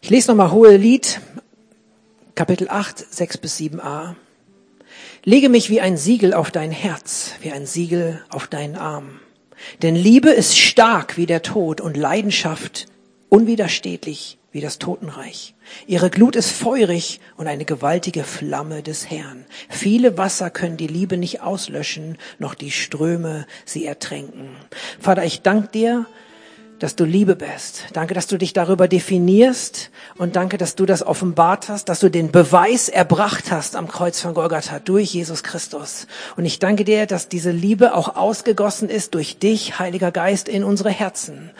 Ich 0.00 0.08
lese 0.08 0.28
nochmal 0.28 0.52
Hohe 0.52 0.76
Lied 0.76 1.20
Kapitel 2.40 2.70
8, 2.70 3.04
6 3.12 3.36
bis 3.36 3.58
7a. 3.58 4.14
Lege 5.24 5.50
mich 5.50 5.68
wie 5.68 5.82
ein 5.82 5.98
Siegel 5.98 6.32
auf 6.32 6.50
dein 6.50 6.70
Herz, 6.70 7.32
wie 7.42 7.52
ein 7.52 7.66
Siegel 7.66 8.24
auf 8.30 8.46
deinen 8.46 8.76
Arm. 8.76 9.20
Denn 9.82 9.94
Liebe 9.94 10.30
ist 10.30 10.56
stark 10.58 11.18
wie 11.18 11.26
der 11.26 11.42
Tod 11.42 11.82
und 11.82 11.98
Leidenschaft 11.98 12.86
unwiderstehlich 13.28 14.38
wie 14.52 14.62
das 14.62 14.78
Totenreich. 14.78 15.54
Ihre 15.86 16.08
Glut 16.08 16.34
ist 16.34 16.50
feurig 16.50 17.20
und 17.36 17.46
eine 17.46 17.66
gewaltige 17.66 18.24
Flamme 18.24 18.82
des 18.82 19.10
Herrn. 19.10 19.44
Viele 19.68 20.16
Wasser 20.16 20.48
können 20.48 20.78
die 20.78 20.86
Liebe 20.86 21.18
nicht 21.18 21.42
auslöschen, 21.42 22.16
noch 22.38 22.54
die 22.54 22.70
Ströme 22.70 23.46
sie 23.66 23.84
ertränken. 23.84 24.56
Vater, 24.98 25.26
ich 25.26 25.42
danke 25.42 25.68
dir, 25.68 26.06
dass 26.80 26.96
du 26.96 27.04
Liebe 27.04 27.36
bist. 27.36 27.84
Danke, 27.92 28.14
dass 28.14 28.26
du 28.26 28.38
dich 28.38 28.54
darüber 28.54 28.88
definierst 28.88 29.90
und 30.16 30.34
danke, 30.34 30.56
dass 30.56 30.74
du 30.74 30.86
das 30.86 31.06
offenbart 31.06 31.68
hast, 31.68 31.88
dass 31.90 32.00
du 32.00 32.10
den 32.10 32.32
Beweis 32.32 32.88
erbracht 32.88 33.52
hast 33.52 33.76
am 33.76 33.86
Kreuz 33.86 34.20
von 34.20 34.34
Golgatha 34.34 34.78
durch 34.80 35.12
Jesus 35.12 35.42
Christus. 35.42 36.06
Und 36.36 36.46
ich 36.46 36.58
danke 36.58 36.84
dir, 36.84 37.06
dass 37.06 37.28
diese 37.28 37.50
Liebe 37.50 37.94
auch 37.94 38.16
ausgegossen 38.16 38.88
ist 38.88 39.14
durch 39.14 39.38
dich, 39.38 39.78
Heiliger 39.78 40.10
Geist, 40.10 40.48
in 40.48 40.64
unsere 40.64 40.90
Herzen. 40.90 41.50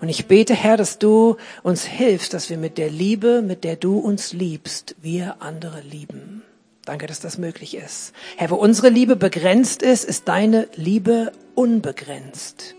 Und 0.00 0.10
ich 0.10 0.26
bete, 0.26 0.54
Herr, 0.54 0.76
dass 0.76 0.98
du 0.98 1.36
uns 1.62 1.84
hilfst, 1.84 2.34
dass 2.34 2.50
wir 2.50 2.58
mit 2.58 2.76
der 2.76 2.90
Liebe, 2.90 3.40
mit 3.40 3.64
der 3.64 3.76
du 3.76 3.98
uns 3.98 4.34
liebst, 4.34 4.94
wir 5.00 5.36
andere 5.40 5.80
lieben. 5.80 6.42
Danke, 6.84 7.06
dass 7.06 7.18
das 7.18 7.38
möglich 7.38 7.76
ist. 7.76 8.12
Herr, 8.36 8.50
wo 8.50 8.56
unsere 8.56 8.90
Liebe 8.90 9.16
begrenzt 9.16 9.82
ist, 9.82 10.04
ist 10.04 10.28
deine 10.28 10.68
Liebe 10.76 11.32
unbegrenzt 11.54 12.75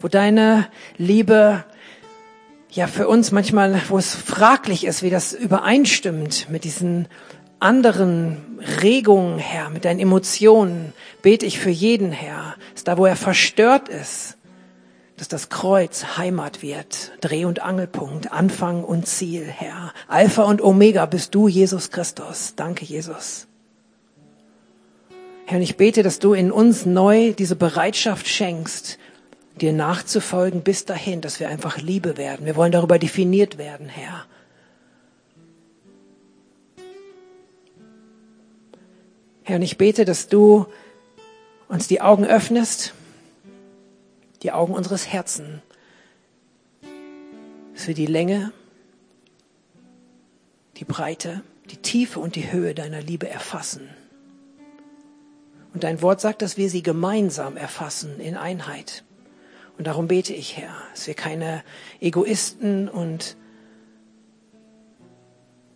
wo 0.00 0.08
deine 0.08 0.68
Liebe 0.96 1.64
ja 2.70 2.86
für 2.86 3.08
uns 3.08 3.32
manchmal, 3.32 3.80
wo 3.88 3.98
es 3.98 4.14
fraglich 4.14 4.84
ist, 4.84 5.02
wie 5.02 5.10
das 5.10 5.32
übereinstimmt 5.32 6.48
mit 6.50 6.64
diesen 6.64 7.08
anderen 7.58 8.60
Regungen, 8.82 9.38
Herr, 9.38 9.70
mit 9.70 9.84
deinen 9.84 10.00
Emotionen, 10.00 10.92
bete 11.22 11.46
ich 11.46 11.58
für 11.58 11.70
jeden, 11.70 12.12
Herr, 12.12 12.56
dass 12.74 12.84
da, 12.84 12.98
wo 12.98 13.06
er 13.06 13.16
verstört 13.16 13.88
ist, 13.88 14.36
dass 15.16 15.28
das 15.28 15.48
Kreuz 15.48 16.18
Heimat 16.18 16.62
wird, 16.62 17.12
Dreh- 17.22 17.46
und 17.46 17.62
Angelpunkt, 17.62 18.32
Anfang 18.32 18.84
und 18.84 19.06
Ziel, 19.06 19.46
Herr. 19.46 19.94
Alpha 20.08 20.42
und 20.42 20.60
Omega 20.60 21.06
bist 21.06 21.34
du, 21.34 21.48
Jesus 21.48 21.90
Christus. 21.90 22.52
Danke, 22.56 22.84
Jesus. 22.84 23.46
Herr, 25.46 25.56
und 25.56 25.62
ich 25.62 25.76
bete, 25.78 26.02
dass 26.02 26.18
du 26.18 26.34
in 26.34 26.52
uns 26.52 26.84
neu 26.84 27.32
diese 27.32 27.56
Bereitschaft 27.56 28.28
schenkst, 28.28 28.98
dir 29.60 29.72
nachzufolgen 29.72 30.62
bis 30.62 30.84
dahin, 30.84 31.20
dass 31.20 31.40
wir 31.40 31.48
einfach 31.48 31.78
Liebe 31.78 32.16
werden. 32.16 32.46
Wir 32.46 32.56
wollen 32.56 32.72
darüber 32.72 32.98
definiert 32.98 33.58
werden, 33.58 33.88
Herr. 33.88 34.26
Herr, 39.42 39.56
und 39.56 39.62
ich 39.62 39.78
bete, 39.78 40.04
dass 40.04 40.28
du 40.28 40.66
uns 41.68 41.86
die 41.86 42.00
Augen 42.00 42.24
öffnest, 42.24 42.94
die 44.42 44.52
Augen 44.52 44.74
unseres 44.74 45.06
Herzens, 45.06 45.60
dass 47.74 47.86
wir 47.86 47.94
die 47.94 48.06
Länge, 48.06 48.52
die 50.76 50.84
Breite, 50.84 51.42
die 51.70 51.76
Tiefe 51.76 52.20
und 52.20 52.36
die 52.36 52.52
Höhe 52.52 52.74
deiner 52.74 53.00
Liebe 53.00 53.28
erfassen. 53.28 53.88
Und 55.72 55.84
dein 55.84 56.02
Wort 56.02 56.20
sagt, 56.20 56.42
dass 56.42 56.56
wir 56.56 56.70
sie 56.70 56.82
gemeinsam 56.82 57.56
erfassen 57.56 58.18
in 58.20 58.36
Einheit. 58.36 59.04
Und 59.78 59.86
darum 59.86 60.08
bete 60.08 60.32
ich, 60.32 60.56
Herr, 60.56 60.74
dass 60.92 61.06
wir 61.06 61.14
keine 61.14 61.62
Egoisten 62.00 62.88
und 62.88 63.36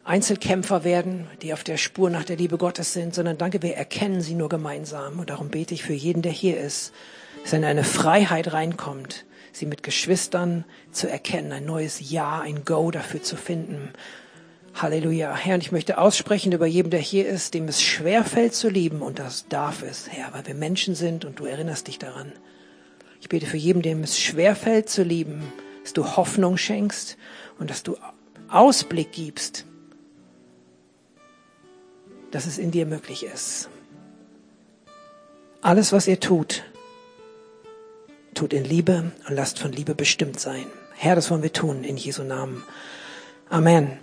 Einzelkämpfer 0.04 0.82
werden, 0.82 1.26
die 1.42 1.52
auf 1.52 1.62
der 1.62 1.76
Spur 1.76 2.10
nach 2.10 2.24
der 2.24 2.36
Liebe 2.36 2.56
Gottes 2.56 2.92
sind, 2.92 3.14
sondern 3.14 3.38
danke, 3.38 3.62
wir 3.62 3.76
erkennen 3.76 4.22
sie 4.22 4.34
nur 4.34 4.48
gemeinsam. 4.48 5.20
Und 5.20 5.30
darum 5.30 5.50
bete 5.50 5.74
ich 5.74 5.82
für 5.82 5.92
jeden, 5.92 6.22
der 6.22 6.32
hier 6.32 6.58
ist, 6.58 6.92
dass 7.42 7.52
in 7.52 7.64
eine 7.64 7.84
Freiheit 7.84 8.52
reinkommt, 8.52 9.26
sie 9.52 9.66
mit 9.66 9.82
Geschwistern 9.82 10.64
zu 10.90 11.08
erkennen, 11.08 11.52
ein 11.52 11.66
neues 11.66 12.10
Ja, 12.10 12.40
ein 12.40 12.64
Go 12.64 12.90
dafür 12.90 13.22
zu 13.22 13.36
finden. 13.36 13.90
Halleluja. 14.74 15.34
Herr, 15.36 15.54
und 15.54 15.62
ich 15.62 15.72
möchte 15.72 15.98
aussprechen 15.98 16.52
über 16.52 16.66
jedem, 16.66 16.90
der 16.90 17.00
hier 17.00 17.28
ist, 17.28 17.54
dem 17.54 17.68
es 17.68 17.82
schwer 17.82 18.24
fällt 18.24 18.54
zu 18.54 18.68
lieben, 18.68 19.02
und 19.02 19.18
das 19.18 19.48
darf 19.48 19.82
es, 19.82 20.08
Herr, 20.10 20.32
weil 20.32 20.46
wir 20.46 20.54
Menschen 20.54 20.94
sind 20.94 21.24
und 21.24 21.38
du 21.38 21.44
erinnerst 21.44 21.88
dich 21.88 21.98
daran. 21.98 22.32
Ich 23.20 23.28
bete 23.28 23.46
für 23.46 23.56
jeden, 23.56 23.82
dem 23.82 24.02
es 24.02 24.18
schwer 24.18 24.56
fällt 24.56 24.88
zu 24.88 25.02
lieben, 25.02 25.52
dass 25.82 25.92
du 25.92 26.16
Hoffnung 26.16 26.56
schenkst 26.56 27.16
und 27.58 27.70
dass 27.70 27.82
du 27.82 27.96
Ausblick 28.48 29.12
gibst, 29.12 29.64
dass 32.30 32.46
es 32.46 32.58
in 32.58 32.70
dir 32.70 32.86
möglich 32.86 33.24
ist. 33.24 33.68
Alles, 35.62 35.92
was 35.92 36.08
ihr 36.08 36.18
tut, 36.18 36.64
tut 38.34 38.52
in 38.52 38.64
Liebe 38.64 39.12
und 39.28 39.34
lasst 39.34 39.58
von 39.58 39.72
Liebe 39.72 39.94
bestimmt 39.94 40.40
sein. 40.40 40.66
Herr, 40.96 41.14
das 41.14 41.30
wollen 41.30 41.42
wir 41.42 41.52
tun 41.52 41.84
in 41.84 41.96
Jesu 41.96 42.22
Namen. 42.22 42.64
Amen. 43.48 43.98